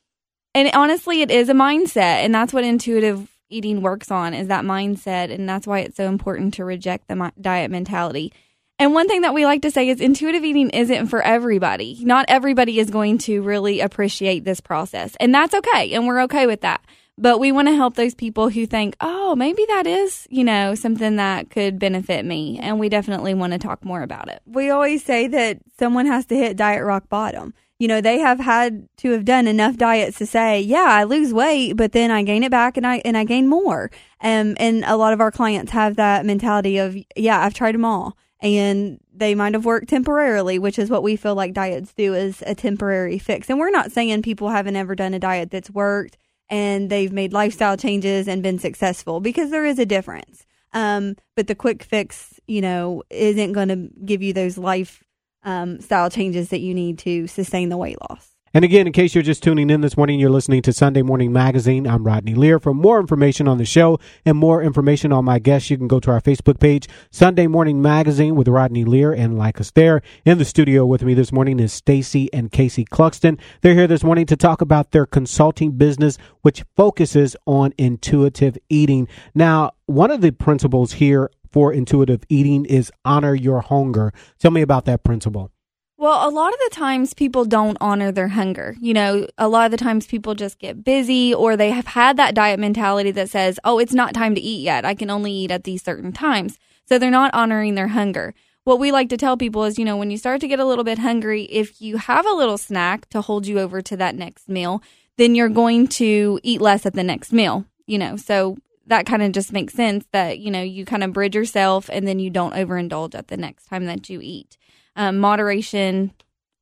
and 0.53 0.69
honestly, 0.73 1.21
it 1.21 1.31
is 1.31 1.47
a 1.47 1.53
mindset, 1.53 2.25
and 2.25 2.35
that's 2.35 2.51
what 2.51 2.65
intuitive 2.65 3.29
eating 3.49 3.81
works 3.81 4.11
on 4.11 4.33
is 4.33 4.47
that 4.47 4.63
mindset, 4.63 5.31
and 5.31 5.47
that's 5.47 5.67
why 5.67 5.79
it's 5.79 5.97
so 5.97 6.07
important 6.07 6.53
to 6.55 6.65
reject 6.65 7.07
the 7.07 7.31
diet 7.39 7.71
mentality. 7.71 8.33
And 8.77 8.93
one 8.93 9.07
thing 9.07 9.21
that 9.21 9.33
we 9.33 9.45
like 9.45 9.61
to 9.61 9.71
say 9.71 9.87
is 9.87 10.01
intuitive 10.01 10.43
eating 10.43 10.69
isn't 10.71 11.07
for 11.07 11.21
everybody. 11.21 11.99
Not 12.03 12.25
everybody 12.27 12.79
is 12.79 12.89
going 12.89 13.19
to 13.19 13.41
really 13.41 13.79
appreciate 13.79 14.43
this 14.43 14.59
process, 14.59 15.15
and 15.19 15.33
that's 15.33 15.55
okay, 15.55 15.93
and 15.93 16.07
we're 16.07 16.21
okay 16.23 16.47
with 16.47 16.61
that. 16.61 16.81
But 17.17 17.39
we 17.39 17.53
want 17.53 17.69
to 17.69 17.75
help 17.75 17.95
those 17.95 18.13
people 18.13 18.49
who 18.49 18.65
think, 18.65 18.97
oh, 18.99 19.35
maybe 19.35 19.63
that 19.69 19.87
is, 19.87 20.27
you 20.29 20.43
know, 20.43 20.75
something 20.75 21.15
that 21.15 21.49
could 21.49 21.79
benefit 21.79 22.25
me. 22.25 22.59
And 22.59 22.77
we 22.77 22.89
definitely 22.89 23.33
want 23.33 23.53
to 23.53 23.59
talk 23.59 23.85
more 23.85 24.01
about 24.01 24.27
it. 24.27 24.41
We 24.45 24.69
always 24.69 25.01
say 25.05 25.27
that 25.29 25.59
someone 25.79 26.07
has 26.07 26.25
to 26.25 26.35
hit 26.35 26.57
diet 26.57 26.83
rock 26.83 27.07
bottom. 27.07 27.53
You 27.77 27.87
know, 27.89 27.99
they 27.99 28.19
have 28.19 28.39
had 28.39 28.87
to 28.97 29.11
have 29.11 29.25
done 29.25 29.47
enough 29.47 29.75
diets 29.75 30.17
to 30.19 30.25
say, 30.25 30.61
yeah, 30.61 30.87
I 30.87 31.03
lose 31.03 31.33
weight, 31.33 31.73
but 31.73 31.91
then 31.91 32.09
I 32.09 32.23
gain 32.23 32.43
it 32.43 32.51
back 32.51 32.77
and 32.77 32.87
I, 32.87 33.01
and 33.03 33.17
I 33.17 33.25
gain 33.25 33.47
more. 33.47 33.91
Um, 34.21 34.55
and 34.59 34.85
a 34.85 34.95
lot 34.95 35.11
of 35.11 35.19
our 35.19 35.31
clients 35.31 35.71
have 35.71 35.97
that 35.97 36.25
mentality 36.25 36.77
of, 36.77 36.95
yeah, 37.17 37.41
I've 37.41 37.53
tried 37.53 37.75
them 37.75 37.83
all 37.83 38.17
and 38.39 38.99
they 39.13 39.33
might 39.33 39.53
have 39.53 39.65
worked 39.65 39.89
temporarily, 39.89 40.59
which 40.59 40.77
is 40.77 40.89
what 40.89 41.03
we 41.03 41.15
feel 41.15 41.35
like 41.35 41.53
diets 41.53 41.93
do 41.93 42.13
is 42.13 42.43
a 42.45 42.53
temporary 42.53 43.17
fix. 43.17 43.49
And 43.49 43.59
we're 43.59 43.71
not 43.71 43.91
saying 43.91 44.21
people 44.21 44.49
haven't 44.49 44.75
ever 44.75 44.95
done 44.95 45.13
a 45.13 45.19
diet 45.19 45.51
that's 45.51 45.69
worked 45.69 46.17
and 46.49 46.89
they've 46.89 47.11
made 47.11 47.33
lifestyle 47.33 47.75
changes 47.75 48.27
and 48.27 48.43
been 48.43 48.59
successful 48.59 49.19
because 49.19 49.51
there 49.51 49.65
is 49.65 49.79
a 49.79 49.85
difference. 49.85 50.45
Um, 50.73 51.15
but 51.35 51.47
the 51.47 51.55
quick 51.55 51.83
fix, 51.83 52.39
you 52.47 52.61
know, 52.61 53.03
isn't 53.09 53.53
going 53.53 53.69
to 53.69 53.89
give 54.05 54.21
you 54.21 54.33
those 54.33 54.57
life 54.57 55.03
um, 55.45 55.79
style 55.79 56.09
changes 56.09 56.49
that 56.49 56.59
you 56.59 56.73
need 56.73 56.99
to 56.99 57.27
sustain 57.27 57.69
the 57.69 57.77
weight 57.77 57.97
loss. 58.09 58.35
And 58.55 58.63
again, 58.63 58.87
in 58.87 58.93
case 58.93 59.13
you're 59.13 59.21
just 59.21 59.43
tuning 59.43 59.69
in 59.69 59.81
this 59.81 59.97
morning, 59.97 60.17
you're 60.17 60.29
listening 60.29 60.61
to 60.61 60.71
Sunday 60.71 61.01
Morning 61.01 61.33
Magazine. 61.33 61.85
I'm 61.85 62.05
Rodney 62.05 62.35
Lear. 62.35 62.57
For 62.57 62.73
more 62.73 63.01
information 63.01 63.49
on 63.49 63.57
the 63.57 63.65
show 63.65 63.99
and 64.25 64.37
more 64.37 64.63
information 64.63 65.11
on 65.11 65.25
my 65.25 65.39
guests, 65.39 65.69
you 65.69 65.77
can 65.77 65.89
go 65.89 65.99
to 65.99 66.09
our 66.09 66.21
Facebook 66.21 66.57
page, 66.57 66.87
Sunday 67.11 67.47
Morning 67.47 67.81
Magazine 67.81 68.33
with 68.33 68.47
Rodney 68.47 68.85
Lear, 68.85 69.11
and 69.11 69.37
like 69.37 69.59
us 69.59 69.71
there. 69.71 70.01
In 70.23 70.37
the 70.37 70.45
studio 70.45 70.85
with 70.85 71.03
me 71.03 71.13
this 71.13 71.33
morning 71.33 71.59
is 71.59 71.73
Stacy 71.73 72.31
and 72.31 72.49
Casey 72.49 72.85
Cluxton. 72.85 73.37
They're 73.59 73.73
here 73.73 73.87
this 73.87 74.05
morning 74.05 74.25
to 74.27 74.37
talk 74.37 74.61
about 74.61 74.91
their 74.91 75.05
consulting 75.05 75.73
business, 75.73 76.17
which 76.41 76.63
focuses 76.77 77.35
on 77.45 77.73
intuitive 77.77 78.57
eating. 78.69 79.09
Now, 79.33 79.71
one 79.85 80.11
of 80.11 80.21
the 80.21 80.31
principles 80.31 80.93
here 80.93 81.29
for 81.55 81.71
intuitive 81.71 82.21
eating 82.27 82.65
is 82.65 82.91
honor 83.05 83.33
your 83.33 83.61
hunger. 83.61 84.11
Tell 84.39 84.51
me 84.51 84.61
about 84.61 84.83
that 84.83 85.05
principle. 85.05 85.53
Well, 85.95 86.27
a 86.27 86.29
lot 86.29 86.51
of 86.51 86.59
the 86.59 86.75
times 86.75 87.13
people 87.13 87.45
don't 87.45 87.77
honor 87.79 88.11
their 88.11 88.27
hunger. 88.27 88.75
You 88.81 88.93
know, 88.93 89.27
a 89.37 89.47
lot 89.47 89.63
of 89.63 89.71
the 89.71 89.77
times 89.77 90.05
people 90.05 90.35
just 90.35 90.59
get 90.59 90.83
busy 90.83 91.33
or 91.33 91.55
they 91.55 91.71
have 91.71 91.87
had 91.87 92.17
that 92.17 92.35
diet 92.35 92.59
mentality 92.59 93.11
that 93.11 93.29
says, 93.29 93.57
oh, 93.63 93.79
it's 93.79 93.93
not 93.93 94.13
time 94.13 94.35
to 94.35 94.41
eat 94.41 94.63
yet. 94.65 94.83
I 94.83 94.95
can 94.95 95.09
only 95.09 95.31
eat 95.31 95.49
at 95.49 95.63
these 95.63 95.81
certain 95.81 96.11
times. 96.11 96.59
So 96.89 96.99
they're 96.99 97.09
not 97.09 97.33
honoring 97.33 97.75
their 97.75 97.87
hunger. 97.87 98.33
What 98.65 98.77
we 98.77 98.91
like 98.91 99.07
to 99.07 99.17
tell 99.17 99.37
people 99.37 99.63
is, 99.63 99.79
you 99.79 99.85
know, 99.85 99.95
when 99.95 100.11
you 100.11 100.17
start 100.17 100.41
to 100.41 100.49
get 100.49 100.59
a 100.59 100.65
little 100.65 100.83
bit 100.83 100.99
hungry, 100.99 101.43
if 101.43 101.81
you 101.81 101.95
have 101.95 102.25
a 102.25 102.33
little 102.33 102.57
snack 102.57 103.07
to 103.11 103.21
hold 103.21 103.47
you 103.47 103.59
over 103.59 103.81
to 103.81 103.95
that 103.95 104.15
next 104.15 104.49
meal, 104.49 104.83
then 105.15 105.35
you're 105.35 105.47
going 105.47 105.87
to 105.87 106.37
eat 106.43 106.59
less 106.59 106.85
at 106.85 106.95
the 106.95 107.03
next 107.03 107.31
meal, 107.31 107.63
you 107.87 107.97
know. 107.97 108.17
So 108.17 108.57
that 108.87 109.05
kind 109.05 109.23
of 109.23 109.31
just 109.31 109.51
makes 109.51 109.73
sense 109.73 110.05
that, 110.11 110.39
you 110.39 110.51
know, 110.51 110.61
you 110.61 110.85
kind 110.85 111.03
of 111.03 111.13
bridge 111.13 111.35
yourself 111.35 111.89
and 111.91 112.07
then 112.07 112.19
you 112.19 112.29
don't 112.29 112.53
overindulge 112.53 113.15
at 113.15 113.27
the 113.27 113.37
next 113.37 113.65
time 113.65 113.85
that 113.85 114.09
you 114.09 114.19
eat 114.21 114.57
um, 114.95 115.17
moderation 115.17 116.13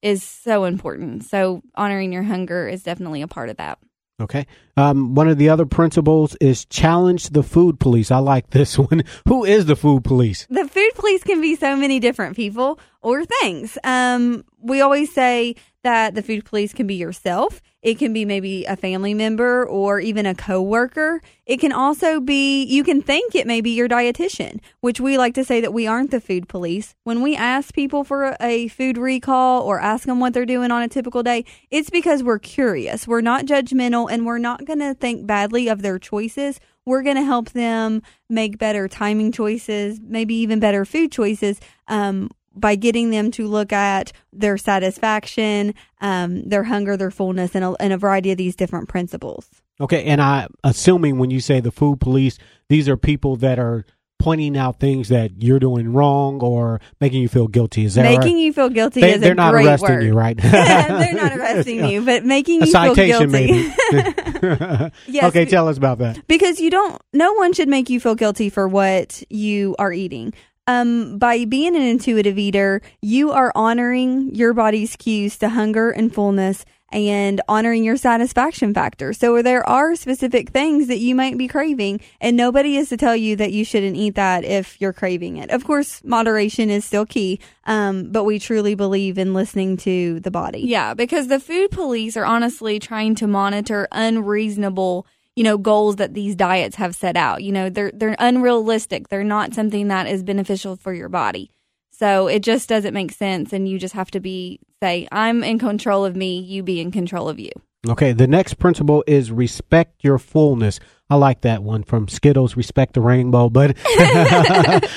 is 0.02 0.24
so 0.24 0.66
important. 0.66 1.24
So 1.24 1.62
honoring 1.76 2.12
your 2.12 2.24
hunger 2.24 2.68
is 2.68 2.84
definitely 2.84 3.22
a 3.22 3.28
part 3.28 3.50
of 3.50 3.58
that. 3.58 3.80
Okay. 4.22 4.46
Um, 4.78 5.16
one 5.16 5.28
of 5.28 5.38
the 5.38 5.50
other 5.50 5.66
principles 5.66 6.36
is 6.40 6.66
challenge 6.66 7.30
the 7.30 7.44
food 7.44 7.80
police. 7.80 8.12
I 8.12 8.20
like 8.20 8.50
this 8.52 8.78
one. 8.78 9.04
Who 9.28 9.44
is 9.44 9.66
the 9.66 9.76
food 9.76 10.04
police? 10.04 10.46
The 10.50 10.68
food 10.68 10.92
police 10.96 11.24
can 11.24 11.42
be 11.42 11.56
so 11.56 11.76
many 11.76 12.00
different 12.00 12.36
people 12.36 12.80
or 13.02 13.26
things. 13.26 13.78
Um, 13.84 14.46
we 14.60 14.82
always 14.82 15.14
say 15.14 15.56
that 15.84 16.16
the 16.16 16.24
food 16.24 16.46
police 16.46 16.74
can 16.74 16.88
be 16.88 16.96
yourself. 16.96 17.62
It 17.82 18.00
can 18.00 18.14
be 18.14 18.24
maybe 18.24 18.64
a 18.64 18.78
family 18.78 19.14
member 19.14 19.66
or 19.68 20.00
even 20.00 20.26
a 20.26 20.34
coworker. 20.34 21.22
It 21.46 21.58
can 21.60 21.74
also 21.74 22.22
be, 22.22 22.64
you 22.64 22.84
can 22.84 23.02
think 23.02 23.36
it 23.36 23.46
may 23.46 23.60
be 23.60 23.72
your 23.72 23.90
dietitian, 23.90 24.62
which 24.80 25.02
we 25.02 25.18
like 25.18 25.34
to 25.36 25.44
say 25.44 25.60
that 25.60 25.74
we 25.74 25.86
aren't 25.86 26.12
the 26.12 26.22
food 26.22 26.48
police. 26.48 26.96
When 27.04 27.22
we 27.22 27.36
ask 27.36 27.74
people 27.74 28.06
for 28.06 28.38
a 28.40 28.70
food 28.70 28.98
recall 28.98 29.64
or 29.64 29.82
ask 29.82 30.06
them 30.06 30.22
what 30.22 30.34
they're 30.34 30.46
doing 30.46 30.72
on 30.72 30.82
a 30.82 30.88
typical 30.88 31.24
day, 31.24 31.44
it's 31.70 31.90
because 31.90 32.24
we're 32.24 32.40
curious. 32.40 33.06
We're 33.06 33.22
not 33.22 33.46
judgmental 33.46 34.10
and 34.10 34.26
we're 34.26 34.38
not 34.38 34.64
going 34.64 34.80
to 34.80 34.94
think 34.94 35.28
badly 35.28 35.68
of 35.68 35.82
their 35.82 36.00
choices. 36.00 36.62
We're 36.86 37.04
going 37.04 37.18
to 37.18 37.24
help 37.24 37.52
them 37.52 38.02
make 38.30 38.58
better 38.58 38.88
timing 38.88 39.32
choices, 39.34 40.00
maybe 40.02 40.36
even 40.36 40.60
better 40.60 40.86
food 40.86 41.12
choices. 41.12 41.60
Um, 41.90 42.30
by 42.56 42.76
getting 42.76 43.10
them 43.10 43.32
to 43.32 43.48
look 43.48 43.74
at 43.74 44.12
their 44.32 44.58
satisfaction, 44.58 45.74
um, 46.02 46.48
their 46.48 46.64
hunger, 46.64 46.98
their 46.98 47.12
fullness, 47.12 47.56
and 47.56 47.64
a, 47.66 47.76
and 47.80 47.94
a 47.94 47.98
variety 47.98 48.32
of 48.32 48.38
these 48.38 48.56
different 48.56 48.90
principles. 48.90 49.50
Okay, 49.82 50.04
and 50.06 50.22
I 50.22 50.48
assuming 50.64 51.18
when 51.18 51.32
you 51.32 51.40
say 51.40 51.60
the 51.60 51.72
food 51.72 52.00
police, 52.00 52.38
these 52.70 52.88
are 52.88 52.98
people 52.98 53.38
that 53.38 53.60
are 53.60 53.86
pointing 54.24 54.56
out 54.56 54.80
things 54.80 55.10
that 55.10 55.44
you're 55.44 55.60
doing 55.60 55.92
wrong 55.92 56.42
or 56.42 56.80
making 57.02 57.22
you 57.22 57.28
feel 57.28 57.48
guilty. 57.48 57.84
Is 57.84 57.96
that 57.96 58.04
making 58.04 58.36
right? 58.36 58.44
you 58.44 58.54
feel 58.54 58.70
guilty? 58.70 59.02
They, 59.02 59.30
are 59.30 59.36
not 59.36 59.54
arresting 59.54 59.90
word. 59.90 60.04
you, 60.04 60.14
right? 60.14 60.38
they're 60.42 61.14
not 61.14 61.34
arresting 61.38 61.86
you, 61.86 62.06
but 62.06 62.24
making 62.24 62.64
a 62.64 62.66
you 62.66 62.72
citation, 62.72 63.30
feel 63.32 63.48
guilty. 63.48 63.74
maybe. 63.92 64.92
yes, 65.08 65.26
okay, 65.26 65.44
tell 65.44 65.68
us 65.68 65.78
about 65.78 65.98
that. 65.98 66.26
Because 66.28 66.62
you 66.62 66.70
don't. 66.70 67.02
No 67.12 67.34
one 67.34 67.52
should 67.52 67.68
make 67.68 67.90
you 67.90 68.00
feel 68.00 68.16
guilty 68.16 68.50
for 68.50 68.68
what 68.68 69.24
you 69.30 69.76
are 69.78 69.92
eating 69.92 70.34
um, 70.68 71.18
by 71.18 71.46
being 71.46 71.76
an 71.76 71.82
intuitive 71.82 72.38
eater, 72.38 72.82
you 73.02 73.32
are 73.32 73.52
honoring 73.56 74.34
your 74.34 74.54
body's 74.54 74.96
cues 74.96 75.38
to 75.40 75.50
hunger 75.50 75.92
and 75.92 76.14
fullness 76.14 76.66
and 76.94 77.42
honoring 77.48 77.84
your 77.84 77.98
satisfaction 77.98 78.74
factor. 78.74 79.14
So 79.14 79.42
there 79.42 79.68
are 79.68 79.96
specific 79.96 80.50
things 80.50 80.88
that 80.88 81.00
you 81.00 81.16
might 81.16 81.38
be 81.38 81.48
craving 81.48 82.02
and 82.22 82.38
nobody 82.38 82.78
is 82.78 82.90
to 82.90 82.98
tell 82.98 83.16
you 83.16 83.36
that 83.38 83.52
you 83.52 83.66
shouldn't 83.66 83.96
eat 83.96 84.16
that 84.16 84.46
if 84.46 84.80
you're 84.80 84.94
craving 84.94 85.38
it. 85.38 85.50
Of 85.50 85.66
course, 85.66 86.02
moderation 86.04 86.70
is 86.70 86.86
still 86.86 87.06
key. 87.06 87.40
Um, 87.66 88.12
but 88.12 88.26
we 88.26 88.40
truly 88.40 88.76
believe 88.76 89.18
in 89.18 89.34
listening 89.34 89.78
to 89.78 90.20
the 90.20 90.32
body. 90.32 90.62
Yeah, 90.62 90.94
because 90.94 91.28
the 91.28 91.40
food 91.40 91.72
police 91.72 92.16
are 92.16 92.26
honestly 92.26 92.78
trying 92.78 93.16
to 93.16 93.28
monitor 93.28 93.88
unreasonable 93.92 95.08
you 95.36 95.44
know, 95.44 95.58
goals 95.58 95.98
that 95.98 96.14
these 96.14 96.36
diets 96.36 96.76
have 96.76 96.96
set 96.96 97.18
out. 97.18 97.44
You 97.44 97.52
know, 97.52 97.70
they're 97.70 97.92
they're 97.94 98.16
unrealistic. 98.20 99.10
They're 99.10 99.24
not 99.24 99.54
something 99.54 99.88
that 99.88 100.08
is 100.08 100.24
beneficial 100.24 100.76
for 100.76 100.94
your 100.94 101.10
body. 101.10 101.52
So 101.92 102.28
it 102.28 102.42
just 102.42 102.68
doesn't 102.70 102.94
make 102.94 103.12
sense 103.12 103.54
and 103.54 103.68
you 103.68 103.78
just 103.78 103.94
have 103.94 104.12
to 104.12 104.20
be 104.20 104.60
say 104.82 105.08
I'm 105.12 105.44
in 105.44 105.60
control 105.60 106.06
of 106.06 106.16
me, 106.16 106.40
you 106.40 106.64
be 106.64 106.82
in 106.82 106.92
control 106.92 107.30
of 107.30 107.40
you. 107.40 107.52
Okay, 107.88 108.14
the 108.14 108.28
next 108.28 108.56
principle 108.56 109.04
is 109.08 109.32
respect 109.32 110.04
your 110.04 110.18
fullness. 110.18 110.80
I 111.10 111.16
like 111.16 111.42
that 111.42 111.64
one 111.64 111.84
from 111.84 112.08
Skittles, 112.08 112.56
respect 112.56 112.94
the 112.94 113.02
rainbow, 113.02 113.50
but 113.50 113.78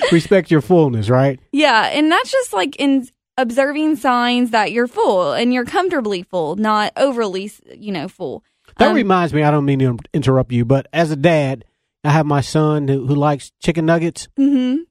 respect 0.12 0.52
your 0.52 0.60
fullness, 0.60 1.10
right? 1.10 1.40
Yeah, 1.50 1.86
and 1.86 2.10
that's 2.10 2.30
just 2.30 2.52
like 2.52 2.76
in 2.76 3.08
observing 3.36 3.96
signs 3.96 4.52
that 4.52 4.70
you're 4.70 4.86
full 4.86 5.32
and 5.32 5.52
you're 5.52 5.64
comfortably 5.64 6.22
full, 6.22 6.56
not 6.56 6.92
overly, 6.96 7.50
you 7.76 7.90
know, 7.92 8.08
full. 8.08 8.44
That 8.78 8.88
um, 8.90 8.94
reminds 8.94 9.32
me, 9.32 9.42
I 9.42 9.50
don't 9.50 9.64
mean 9.64 9.78
to 9.80 9.98
interrupt 10.12 10.52
you, 10.52 10.64
but 10.64 10.86
as 10.92 11.10
a 11.10 11.16
dad, 11.16 11.64
I 12.04 12.10
have 12.10 12.26
my 12.26 12.40
son 12.40 12.88
who, 12.88 13.06
who 13.06 13.14
likes 13.14 13.52
chicken 13.62 13.86
nuggets. 13.86 14.28
Mm-hmm. 14.38 14.82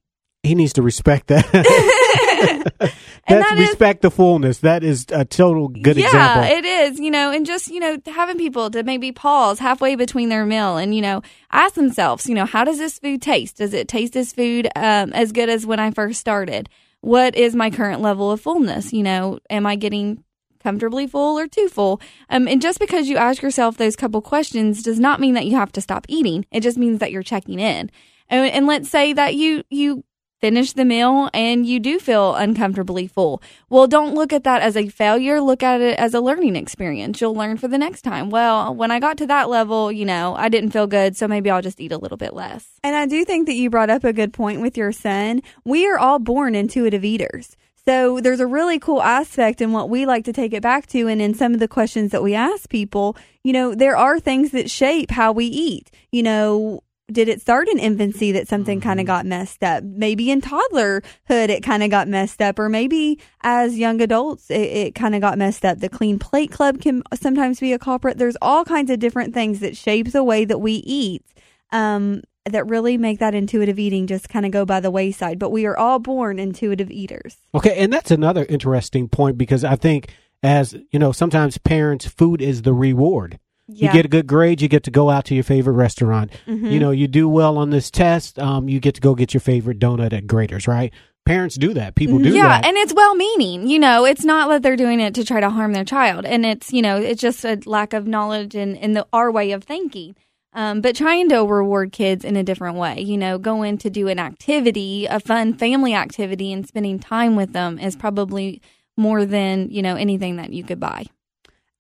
He 0.43 0.55
needs 0.55 0.73
to 0.73 0.81
respect 0.81 1.27
that. 1.27 1.45
That's 3.27 3.49
that 3.49 3.57
respect 3.57 3.99
is, 3.99 4.01
the 4.09 4.11
fullness. 4.11 4.59
That 4.59 4.83
is 4.83 5.05
a 5.09 5.25
total 5.25 5.67
good 5.67 5.97
yeah, 5.97 6.05
example. 6.05 6.43
Yeah, 6.43 6.57
it 6.57 6.65
is. 6.65 6.99
You 6.99 7.09
know, 7.09 7.31
and 7.31 7.45
just 7.45 7.69
you 7.69 7.79
know 7.79 7.97
having 8.05 8.37
people 8.37 8.69
to 8.71 8.83
maybe 8.83 9.11
pause 9.11 9.57
halfway 9.57 9.95
between 9.95 10.29
their 10.29 10.45
meal 10.45 10.77
and 10.77 10.93
you 10.93 11.01
know 11.01 11.21
ask 11.51 11.73
themselves, 11.73 12.27
you 12.27 12.35
know, 12.35 12.45
how 12.45 12.63
does 12.63 12.77
this 12.77 12.99
food 12.99 13.21
taste? 13.21 13.57
Does 13.57 13.73
it 13.73 13.87
taste 13.87 14.13
this 14.13 14.33
food 14.33 14.67
um, 14.75 15.11
as 15.13 15.31
good 15.31 15.49
as 15.49 15.65
when 15.65 15.79
I 15.79 15.91
first 15.91 16.19
started? 16.19 16.69
What 17.01 17.35
is 17.35 17.55
my 17.55 17.69
current 17.71 18.01
level 18.01 18.31
of 18.31 18.41
fullness? 18.41 18.93
You 18.93 19.03
know, 19.03 19.39
am 19.49 19.65
I 19.65 19.75
getting 19.75 20.23
comfortably 20.65 21.05
full 21.05 21.37
or 21.37 21.47
too 21.47 21.69
full? 21.69 22.01
Um, 22.29 22.47
and 22.47 22.59
just 22.59 22.79
because 22.79 23.07
you 23.07 23.17
ask 23.17 23.43
yourself 23.43 23.77
those 23.77 23.95
couple 23.95 24.21
questions 24.21 24.81
does 24.81 24.99
not 24.99 25.19
mean 25.19 25.35
that 25.35 25.45
you 25.45 25.55
have 25.55 25.71
to 25.73 25.81
stop 25.81 26.07
eating. 26.09 26.47
It 26.51 26.61
just 26.61 26.77
means 26.77 26.97
that 26.99 27.11
you're 27.11 27.21
checking 27.21 27.59
in. 27.59 27.91
And, 28.29 28.51
and 28.51 28.65
let's 28.65 28.89
say 28.89 29.13
that 29.13 29.35
you 29.35 29.63
you 29.69 30.03
finish 30.41 30.73
the 30.73 30.85
meal 30.85 31.29
and 31.33 31.65
you 31.65 31.79
do 31.79 31.99
feel 31.99 32.35
uncomfortably 32.35 33.07
full. 33.07 33.41
Well, 33.69 33.87
don't 33.87 34.15
look 34.15 34.33
at 34.33 34.43
that 34.43 34.61
as 34.61 34.75
a 34.75 34.89
failure. 34.89 35.39
Look 35.39 35.63
at 35.63 35.81
it 35.81 35.97
as 35.97 36.13
a 36.13 36.19
learning 36.19 36.55
experience. 36.55 37.21
You'll 37.21 37.35
learn 37.35 37.57
for 37.57 37.67
the 37.67 37.77
next 37.77 38.01
time. 38.01 38.29
Well, 38.29 38.75
when 38.75 38.91
I 38.91 38.99
got 38.99 39.17
to 39.19 39.27
that 39.27 39.49
level, 39.49 39.91
you 39.91 40.05
know, 40.05 40.35
I 40.35 40.49
didn't 40.49 40.71
feel 40.71 40.87
good, 40.87 41.15
so 41.15 41.27
maybe 41.27 41.49
I'll 41.49 41.61
just 41.61 41.81
eat 41.81 41.91
a 41.91 41.97
little 41.97 42.17
bit 42.17 42.33
less. 42.33 42.67
And 42.83 42.95
I 42.95 43.05
do 43.05 43.23
think 43.25 43.47
that 43.47 43.55
you 43.55 43.69
brought 43.69 43.89
up 43.89 44.03
a 44.03 44.13
good 44.13 44.33
point 44.33 44.61
with 44.61 44.77
your 44.77 44.91
son. 44.91 45.41
We 45.63 45.87
are 45.87 45.97
all 45.97 46.19
born 46.19 46.53
intuitive 46.53 47.05
eaters. 47.05 47.55
So 47.87 48.19
there's 48.19 48.39
a 48.39 48.47
really 48.47 48.79
cool 48.79 49.01
aspect 49.01 49.61
in 49.61 49.71
what 49.71 49.89
we 49.89 50.05
like 50.05 50.25
to 50.25 50.33
take 50.33 50.53
it 50.53 50.63
back 50.63 50.87
to. 50.87 51.07
And 51.07 51.21
in 51.21 51.35
some 51.35 51.53
of 51.53 51.59
the 51.59 51.67
questions 51.67 52.11
that 52.11 52.23
we 52.23 52.33
ask 52.33 52.67
people, 52.69 53.15
you 53.43 53.53
know, 53.53 53.75
there 53.75 53.95
are 53.95 54.19
things 54.19 54.51
that 54.51 54.71
shape 54.71 55.11
how 55.11 55.31
we 55.31 55.45
eat. 55.45 55.91
You 56.11 56.23
know, 56.23 56.81
did 57.11 57.29
it 57.29 57.41
start 57.41 57.67
in 57.67 57.77
infancy 57.77 58.31
that 58.31 58.47
something 58.47 58.79
mm-hmm. 58.79 58.89
kind 58.89 58.99
of 58.99 59.05
got 59.05 59.25
messed 59.25 59.63
up? 59.63 59.83
Maybe 59.83 60.31
in 60.31 60.41
toddlerhood 60.41 61.49
it 61.49 61.61
kind 61.61 61.83
of 61.83 61.91
got 61.91 62.07
messed 62.07 62.41
up, 62.41 62.57
or 62.57 62.69
maybe 62.69 63.19
as 63.41 63.77
young 63.77 64.01
adults 64.01 64.49
it, 64.49 64.61
it 64.61 64.95
kind 64.95 65.13
of 65.13 65.21
got 65.21 65.37
messed 65.37 65.63
up. 65.63 65.79
The 65.79 65.89
Clean 65.89 66.17
Plate 66.17 66.51
Club 66.51 66.81
can 66.81 67.03
sometimes 67.13 67.59
be 67.59 67.73
a 67.73 67.79
culprit. 67.79 68.17
There's 68.17 68.37
all 68.41 68.65
kinds 68.65 68.89
of 68.89 68.99
different 68.99 69.33
things 69.33 69.59
that 69.59 69.77
shape 69.77 70.11
the 70.11 70.23
way 70.23 70.45
that 70.45 70.59
we 70.59 70.73
eat. 70.73 71.23
Um, 71.71 72.23
that 72.45 72.67
really 72.67 72.97
make 72.97 73.19
that 73.19 73.33
intuitive 73.33 73.79
eating 73.79 74.07
just 74.07 74.29
kind 74.29 74.45
of 74.45 74.51
go 74.51 74.65
by 74.65 74.79
the 74.79 74.91
wayside. 74.91 75.39
But 75.39 75.51
we 75.51 75.65
are 75.65 75.77
all 75.77 75.99
born 75.99 76.39
intuitive 76.39 76.91
eaters. 76.91 77.37
Okay, 77.53 77.75
and 77.77 77.91
that's 77.91 78.11
another 78.11 78.45
interesting 78.47 79.07
point 79.07 79.37
because 79.37 79.63
I 79.63 79.75
think 79.75 80.09
as 80.43 80.75
you 80.91 80.99
know, 80.99 81.11
sometimes 81.11 81.57
parents, 81.57 82.05
food 82.05 82.41
is 82.41 82.61
the 82.61 82.73
reward. 82.73 83.39
Yeah. 83.67 83.87
You 83.87 83.93
get 83.93 84.05
a 84.05 84.09
good 84.09 84.27
grade, 84.27 84.61
you 84.61 84.67
get 84.67 84.83
to 84.83 84.91
go 84.91 85.09
out 85.09 85.25
to 85.25 85.33
your 85.33 85.43
favorite 85.43 85.73
restaurant. 85.73 86.31
Mm-hmm. 86.45 86.67
You 86.67 86.79
know, 86.79 86.91
you 86.91 87.07
do 87.07 87.27
well 87.27 87.57
on 87.57 87.71
this 87.71 87.89
test, 87.89 88.37
um, 88.37 88.69
you 88.69 88.79
get 88.79 88.95
to 88.95 89.01
go 89.01 89.15
get 89.15 89.33
your 89.33 89.41
favorite 89.41 89.79
donut 89.79 90.13
at 90.13 90.27
Graeter's, 90.27 90.67
right? 90.67 90.93
Parents 91.25 91.55
do 91.55 91.73
that. 91.73 91.95
People 91.95 92.19
do 92.19 92.29
yeah, 92.29 92.49
that. 92.49 92.65
and 92.65 92.77
it's 92.77 92.93
well 92.93 93.15
meaning. 93.15 93.67
You 93.67 93.79
know, 93.79 94.05
it's 94.05 94.23
not 94.23 94.47
that 94.49 94.61
they're 94.61 94.75
doing 94.75 94.99
it 94.99 95.15
to 95.15 95.25
try 95.25 95.39
to 95.39 95.49
harm 95.49 95.73
their 95.73 95.83
child. 95.83 96.23
And 96.23 96.45
it's, 96.45 96.71
you 96.71 96.83
know, 96.83 96.97
it's 96.97 97.19
just 97.19 97.43
a 97.43 97.59
lack 97.65 97.93
of 97.93 98.05
knowledge 98.05 98.53
in, 98.53 98.75
in 98.75 98.93
the 98.93 99.07
our 99.11 99.31
way 99.31 99.51
of 99.51 99.63
thinking. 99.63 100.15
Um, 100.55 100.79
but 100.79 100.95
trying 100.95 101.27
to 101.29 101.43
reward 101.43 101.91
kids 101.91 102.23
in 102.23 102.37
a 102.37 102.43
different 102.43 102.77
way, 102.77 103.01
you 103.01 103.17
know, 103.17 103.37
going 103.37 103.77
to 103.79 103.89
do 103.89 104.07
an 104.07 104.19
activity, 104.19 105.05
a 105.05 105.19
fun 105.19 105.53
family 105.53 105.93
activity, 105.93 106.53
and 106.53 106.65
spending 106.65 106.97
time 106.97 107.35
with 107.35 107.51
them 107.51 107.77
is 107.77 107.97
probably 107.97 108.61
more 108.95 109.25
than, 109.25 109.69
you 109.69 109.81
know, 109.81 109.97
anything 109.97 110.37
that 110.37 110.53
you 110.53 110.63
could 110.63 110.79
buy. 110.79 111.05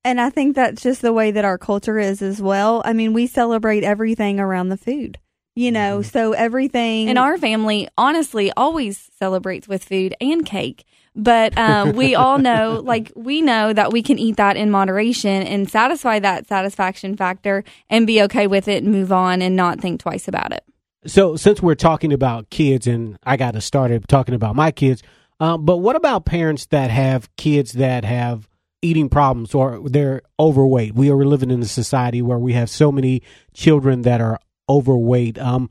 And 0.03 0.19
I 0.19 0.29
think 0.29 0.55
that's 0.55 0.83
just 0.83 1.01
the 1.01 1.13
way 1.13 1.31
that 1.31 1.45
our 1.45 1.57
culture 1.57 1.97
is 1.97 2.21
as 2.21 2.41
well. 2.41 2.81
I 2.83 2.91
mean, 2.91 3.13
we 3.13 3.27
celebrate 3.27 3.85
everything 3.85 4.41
around 4.41 4.67
the 4.67 4.77
food, 4.77 5.19
you 5.55 5.71
know, 5.71 5.99
mm-hmm. 5.99 6.09
so 6.09 6.33
everything. 6.33 7.07
And 7.07 7.17
our 7.17 7.37
family, 7.37 7.87
honestly, 7.97 8.51
always 8.57 9.09
celebrates 9.17 9.69
with 9.69 9.85
food 9.85 10.15
and 10.19 10.45
cake. 10.45 10.83
But 11.15 11.57
um, 11.57 11.93
we 11.93 12.15
all 12.15 12.37
know, 12.37 12.81
like, 12.83 13.11
we 13.15 13.41
know 13.41 13.73
that 13.73 13.91
we 13.91 14.03
can 14.03 14.19
eat 14.19 14.37
that 14.37 14.57
in 14.57 14.69
moderation 14.69 15.43
and 15.43 15.69
satisfy 15.69 16.19
that 16.19 16.47
satisfaction 16.47 17.15
factor 17.15 17.63
and 17.89 18.05
be 18.05 18.21
okay 18.23 18.47
with 18.47 18.67
it 18.67 18.83
and 18.83 18.91
move 18.91 19.11
on 19.11 19.41
and 19.41 19.55
not 19.55 19.79
think 19.79 20.01
twice 20.01 20.27
about 20.27 20.51
it. 20.51 20.63
So, 21.05 21.35
since 21.35 21.61
we're 21.61 21.75
talking 21.75 22.11
about 22.11 22.49
kids, 22.49 22.87
and 22.87 23.19
I 23.23 23.37
got 23.37 23.51
to 23.51 23.61
start 23.61 23.91
talking 24.07 24.33
about 24.33 24.55
my 24.55 24.71
kids, 24.71 25.03
um, 25.39 25.63
but 25.63 25.77
what 25.77 25.95
about 25.95 26.25
parents 26.25 26.65
that 26.67 26.89
have 26.89 27.33
kids 27.35 27.73
that 27.73 28.03
have 28.03 28.47
eating 28.85 29.09
problems 29.09 29.55
or 29.55 29.81
they're 29.89 30.21
overweight. 30.39 30.93
We 30.93 31.09
are 31.09 31.25
living 31.25 31.51
in 31.51 31.61
a 31.61 31.65
society 31.65 32.21
where 32.21 32.37
we 32.37 32.53
have 32.53 32.69
so 32.69 32.91
many 32.91 33.23
children 33.53 34.03
that 34.03 34.21
are 34.21 34.39
overweight. 34.69 35.39
Um, 35.39 35.69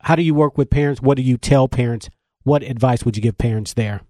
how 0.00 0.14
do 0.14 0.22
you 0.22 0.34
work 0.34 0.58
with 0.58 0.70
parents? 0.70 1.00
What 1.00 1.16
do 1.16 1.22
you 1.22 1.36
tell 1.36 1.68
parents? 1.68 2.08
What 2.42 2.62
advice 2.62 3.04
would 3.04 3.16
you 3.16 3.22
give 3.22 3.38
parents 3.38 3.74
there? 3.74 4.02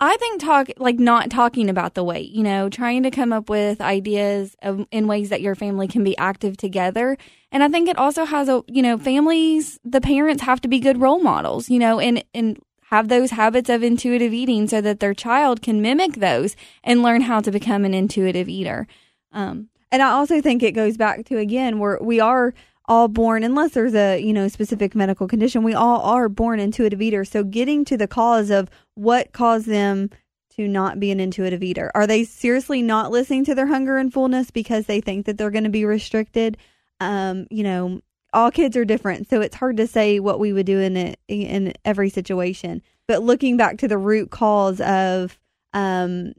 I 0.00 0.16
think 0.16 0.40
talk 0.40 0.68
like 0.78 0.98
not 0.98 1.30
talking 1.30 1.70
about 1.70 1.94
the 1.94 2.04
weight, 2.04 2.30
you 2.30 2.42
know, 2.42 2.68
trying 2.68 3.04
to 3.04 3.10
come 3.10 3.32
up 3.32 3.48
with 3.48 3.80
ideas 3.80 4.56
of, 4.62 4.86
in 4.90 5.06
ways 5.06 5.28
that 5.28 5.40
your 5.40 5.54
family 5.54 5.86
can 5.86 6.02
be 6.02 6.18
active 6.18 6.56
together. 6.56 7.16
And 7.52 7.62
I 7.62 7.68
think 7.68 7.88
it 7.88 7.96
also 7.96 8.24
has 8.24 8.48
a, 8.48 8.62
you 8.66 8.82
know, 8.82 8.98
families, 8.98 9.78
the 9.84 10.00
parents 10.00 10.42
have 10.42 10.60
to 10.62 10.68
be 10.68 10.80
good 10.80 11.00
role 11.00 11.20
models, 11.20 11.70
you 11.70 11.78
know, 11.78 12.00
and 12.00 12.24
and 12.34 12.60
have 12.90 13.08
those 13.08 13.30
habits 13.30 13.70
of 13.70 13.82
intuitive 13.82 14.32
eating 14.32 14.68
so 14.68 14.80
that 14.80 15.00
their 15.00 15.14
child 15.14 15.62
can 15.62 15.80
mimic 15.80 16.14
those 16.14 16.54
and 16.82 17.02
learn 17.02 17.22
how 17.22 17.40
to 17.40 17.50
become 17.50 17.84
an 17.84 17.94
intuitive 17.94 18.48
eater. 18.48 18.86
Um, 19.32 19.68
and 19.90 20.02
I 20.02 20.10
also 20.10 20.40
think 20.40 20.62
it 20.62 20.72
goes 20.72 20.96
back 20.96 21.24
to 21.26 21.38
again 21.38 21.78
where 21.78 21.98
we 22.00 22.18
are 22.20 22.52
all 22.86 23.08
born 23.08 23.42
unless 23.42 23.72
there's 23.72 23.94
a 23.94 24.20
you 24.20 24.32
know 24.32 24.48
specific 24.48 24.94
medical 24.94 25.26
condition 25.26 25.62
we 25.62 25.72
all 25.72 26.02
are 26.02 26.28
born 26.28 26.60
intuitive 26.60 27.00
eaters 27.00 27.30
so 27.30 27.42
getting 27.42 27.82
to 27.84 27.96
the 27.96 28.06
cause 28.06 28.50
of 28.50 28.68
what 28.94 29.32
caused 29.32 29.66
them 29.66 30.10
to 30.56 30.68
not 30.68 31.00
be 31.00 31.10
an 31.10 31.18
intuitive 31.18 31.62
eater 31.62 31.90
are 31.94 32.06
they 32.06 32.22
seriously 32.22 32.80
not 32.80 33.10
listening 33.10 33.44
to 33.44 33.54
their 33.54 33.66
hunger 33.66 33.96
and 33.96 34.12
fullness 34.12 34.50
because 34.50 34.86
they 34.86 35.00
think 35.00 35.26
that 35.26 35.36
they're 35.36 35.50
going 35.50 35.64
to 35.64 35.70
be 35.70 35.84
restricted 35.84 36.56
um 37.00 37.46
you 37.50 37.64
know 37.64 38.00
all 38.34 38.50
kids 38.50 38.76
are 38.76 38.84
different, 38.84 39.30
so 39.30 39.40
it's 39.40 39.54
hard 39.56 39.76
to 39.78 39.86
say 39.86 40.18
what 40.18 40.40
we 40.40 40.52
would 40.52 40.66
do 40.66 40.80
in 40.80 40.96
it 40.96 41.20
in 41.28 41.72
every 41.84 42.10
situation. 42.10 42.82
But 43.06 43.22
looking 43.22 43.56
back 43.56 43.78
to 43.78 43.88
the 43.88 43.96
root 43.96 44.30
cause 44.30 44.80
of, 44.80 45.38
um, 45.72 46.32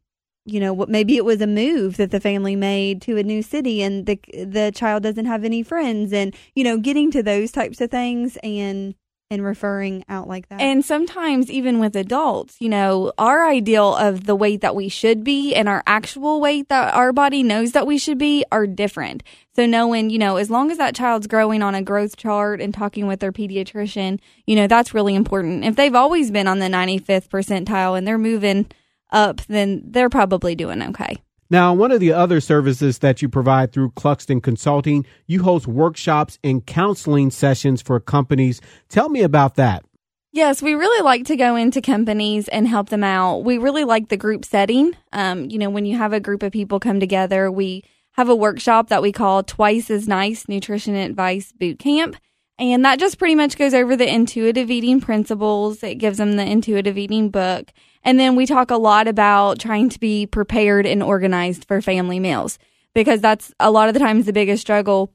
you 0.45 0.59
know, 0.59 0.73
what 0.73 0.89
maybe 0.89 1.15
it 1.15 1.25
was 1.25 1.41
a 1.41 1.47
move 1.47 1.97
that 1.97 2.11
the 2.11 2.19
family 2.19 2.55
made 2.55 3.01
to 3.03 3.17
a 3.17 3.23
new 3.23 3.41
city, 3.41 3.81
and 3.81 4.05
the 4.05 4.19
the 4.33 4.71
child 4.75 5.03
doesn't 5.03 5.25
have 5.25 5.43
any 5.43 5.63
friends, 5.63 6.11
and 6.13 6.35
you 6.53 6.63
know, 6.63 6.77
getting 6.77 7.09
to 7.11 7.23
those 7.23 7.51
types 7.51 7.79
of 7.81 7.89
things 7.89 8.37
and 8.43 8.93
and 9.31 9.43
referring 9.43 10.03
out 10.07 10.27
like 10.27 10.47
that. 10.49 10.61
And 10.61 10.85
sometimes, 10.85 11.49
even 11.49 11.79
with 11.79 11.95
adults, 11.95 12.57
you 12.59 12.69
know, 12.69 13.11
our 13.17 13.47
ideal 13.47 13.95
of 13.95 14.25
the 14.25 14.35
weight 14.35 14.61
that 14.61 14.75
we 14.75 14.87
should 14.87 15.23
be 15.23 15.55
and 15.55 15.67
our 15.67 15.83
actual 15.87 16.39
weight 16.39 16.69
that 16.69 16.93
our 16.93 17.11
body 17.11 17.41
knows 17.41 17.71
that 17.71 17.87
we 17.87 17.97
should 17.97 18.17
be 18.17 18.45
are 18.51 18.67
different. 18.67 19.23
So, 19.55 19.65
knowing, 19.65 20.09
you 20.09 20.19
know, 20.19 20.37
as 20.37 20.49
long 20.49 20.69
as 20.69 20.77
that 20.77 20.95
child's 20.95 21.27
growing 21.27 21.63
on 21.63 21.75
a 21.75 21.81
growth 21.81 22.17
chart 22.17 22.61
and 22.61 22.73
talking 22.73 23.07
with 23.07 23.19
their 23.19 23.31
pediatrician, 23.31 24.19
you 24.45 24.55
know, 24.55 24.67
that's 24.67 24.93
really 24.93 25.15
important. 25.15 25.65
If 25.65 25.75
they've 25.75 25.95
always 25.95 26.29
been 26.29 26.47
on 26.47 26.59
the 26.59 26.67
95th 26.67 27.29
percentile 27.29 27.97
and 27.97 28.07
they're 28.07 28.17
moving 28.17 28.67
up, 29.11 29.41
then 29.47 29.81
they're 29.85 30.09
probably 30.09 30.55
doing 30.55 30.81
okay. 30.83 31.17
Now, 31.55 31.73
one 31.73 31.93
of 31.93 32.01
the 32.01 32.11
other 32.11 32.41
services 32.41 32.99
that 32.99 33.21
you 33.21 33.29
provide 33.29 33.71
through 33.71 33.91
Cluxton 33.91 34.43
Consulting, 34.43 35.05
you 35.25 35.41
host 35.41 35.67
workshops 35.67 36.37
and 36.43 36.65
counseling 36.65 37.31
sessions 37.31 37.81
for 37.81 37.97
companies. 38.01 38.59
Tell 38.89 39.07
me 39.07 39.21
about 39.21 39.55
that. 39.55 39.85
Yes, 40.33 40.61
we 40.61 40.73
really 40.73 41.01
like 41.01 41.23
to 41.27 41.37
go 41.37 41.55
into 41.55 41.79
companies 41.79 42.49
and 42.49 42.67
help 42.67 42.89
them 42.89 43.05
out. 43.05 43.45
We 43.45 43.57
really 43.57 43.85
like 43.85 44.09
the 44.09 44.17
group 44.17 44.43
setting. 44.43 44.97
Um, 45.13 45.45
you 45.45 45.57
know, 45.57 45.69
when 45.69 45.85
you 45.85 45.95
have 45.97 46.11
a 46.11 46.19
group 46.19 46.43
of 46.43 46.51
people 46.51 46.81
come 46.81 46.99
together, 46.99 47.49
we 47.49 47.85
have 48.15 48.27
a 48.27 48.35
workshop 48.35 48.89
that 48.89 49.01
we 49.01 49.13
call 49.13 49.41
Twice 49.41 49.89
as 49.89 50.09
Nice 50.09 50.49
Nutrition 50.49 50.95
Advice 50.95 51.53
Boot 51.53 51.79
Camp. 51.79 52.17
And 52.59 52.83
that 52.83 52.99
just 52.99 53.17
pretty 53.17 53.35
much 53.35 53.57
goes 53.57 53.73
over 53.73 53.95
the 53.95 54.13
intuitive 54.13 54.69
eating 54.69 54.99
principles. 54.99 55.83
It 55.83 55.95
gives 55.95 56.17
them 56.17 56.35
the 56.35 56.45
intuitive 56.45 56.97
eating 56.97 57.29
book. 57.29 57.71
And 58.05 58.19
then 58.19 58.35
we 58.37 58.45
talk 58.45 58.71
a 58.71 58.77
lot 58.77 59.07
about 59.09 59.59
trying 59.59 59.89
to 59.89 59.99
be 59.99 60.25
prepared 60.27 60.85
and 60.85 61.03
organized 61.03 61.65
for 61.65 61.81
family 61.81 62.19
meals 62.19 62.57
because 62.93 63.19
that's 63.19 63.51
a 63.59 63.71
lot 63.71 63.87
of 63.89 63.93
the 63.93 63.99
times 63.99 64.25
the 64.25 64.31
biggest 64.33 64.61
struggle 64.61 65.11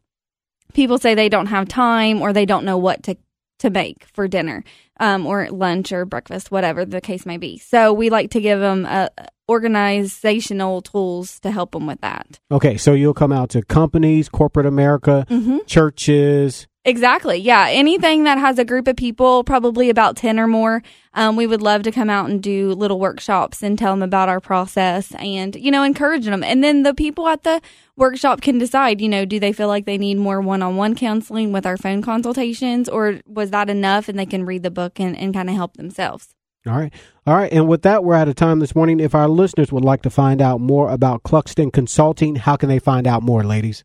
people 0.75 0.99
say 0.99 1.15
they 1.15 1.29
don't 1.29 1.47
have 1.47 1.67
time 1.69 2.21
or 2.21 2.33
they 2.33 2.45
don't 2.47 2.65
know 2.65 2.77
what 2.77 3.03
to 3.05 3.17
to 3.61 3.71
make 3.71 4.05
for 4.15 4.27
dinner 4.27 4.65
um, 4.99 5.27
or 5.27 5.49
lunch 5.51 5.93
or 5.93 6.05
breakfast, 6.07 6.51
whatever 6.51 6.85
the 6.87 7.01
case 7.01 7.27
may 7.27 7.37
be. 7.37 7.59
So 7.59 7.93
we 7.93 8.09
like 8.09 8.31
to 8.31 8.41
give 8.41 8.59
them 8.59 8.87
uh, 8.87 9.09
organizational 9.51 10.81
tools 10.83 11.41
to 11.41 11.51
help 11.51 11.73
them 11.73 11.87
with 11.87 12.01
that. 12.01 12.41
Okay, 12.51 12.77
so 12.77 12.93
you'll 12.95 13.15
come 13.15 13.33
out 13.33 13.51
to 13.51 13.63
companies, 13.63 14.29
corporate 14.29 14.67
America, 14.67 15.27
Mm-hmm. 15.29 15.59
churches. 15.67 16.67
Exactly. 16.87 17.37
Yeah. 17.37 17.67
Anything 17.69 18.25
that 18.25 18.39
has 18.39 18.59
a 18.59 18.65
group 18.65 18.89
of 18.89 18.97
people, 18.97 19.45
probably 19.45 19.91
about 19.91 20.17
10 20.17 20.41
or 20.41 20.47
more, 20.47 20.83
um, 21.13 21.37
we 21.37 21.47
would 21.47 21.61
love 21.61 21.83
to 21.83 21.93
come 21.93 22.09
out 22.09 22.31
and 22.31 22.43
do 22.43 22.73
little 22.73 22.99
workshops 22.99 23.63
and 23.63 23.79
tell 23.79 23.93
them 23.93 24.03
about 24.03 24.31
our 24.31 24.41
process 24.41 25.15
and, 25.17 25.57
you 25.57 25.71
know, 25.71 25.83
encourage 25.83 26.25
them. 26.25 26.43
And 26.43 26.65
then 26.65 26.83
the 26.83 26.95
people 26.95 27.29
at 27.29 27.43
the 27.43 27.61
workshop 27.97 28.41
can 28.41 28.57
decide, 28.57 29.03
you 29.03 29.11
know, 29.11 29.27
do 29.27 29.39
they 29.39 29.53
feel 29.53 29.69
like 29.69 29.85
they 29.85 29.99
need 29.99 30.17
more 30.17 30.41
one 30.41 30.63
on 30.63 30.77
one 30.77 30.95
counseling 30.95 31.53
with 31.53 31.67
our 31.67 31.77
phone 31.77 32.01
consultations 32.01 32.89
or 32.89 33.21
was 33.27 33.51
that 33.51 33.69
enough 33.69 34.09
and 34.09 34.19
they 34.19 34.27
can 34.27 34.47
read 34.47 34.63
the 34.63 34.71
book 34.71 34.99
and, 34.99 35.15
and 35.19 35.35
kind 35.35 35.51
of 35.51 35.57
help 35.57 35.77
themselves? 35.77 36.35
All 36.67 36.73
right. 36.75 36.93
All 37.27 37.37
right. 37.37 37.53
And 37.53 37.69
with 37.69 37.83
that, 37.83 38.05
we're 38.05 38.15
out 38.15 38.29
of 38.29 38.37
time 38.37 38.59
this 38.59 38.75
morning. 38.75 39.01
If 39.01 39.15
our 39.15 39.29
listeners 39.29 39.71
would 39.71 39.85
like 39.85 40.01
to 40.03 40.11
find 40.11 40.41
out 40.41 40.63
more 40.63 40.91
about 40.91 41.25
Cluxton 41.25 41.71
Consulting, 41.71 42.37
how 42.37 42.57
can 42.57 42.71
they 42.71 42.79
find 42.79 43.07
out 43.07 43.23
more, 43.23 43.45
ladies? 43.45 43.85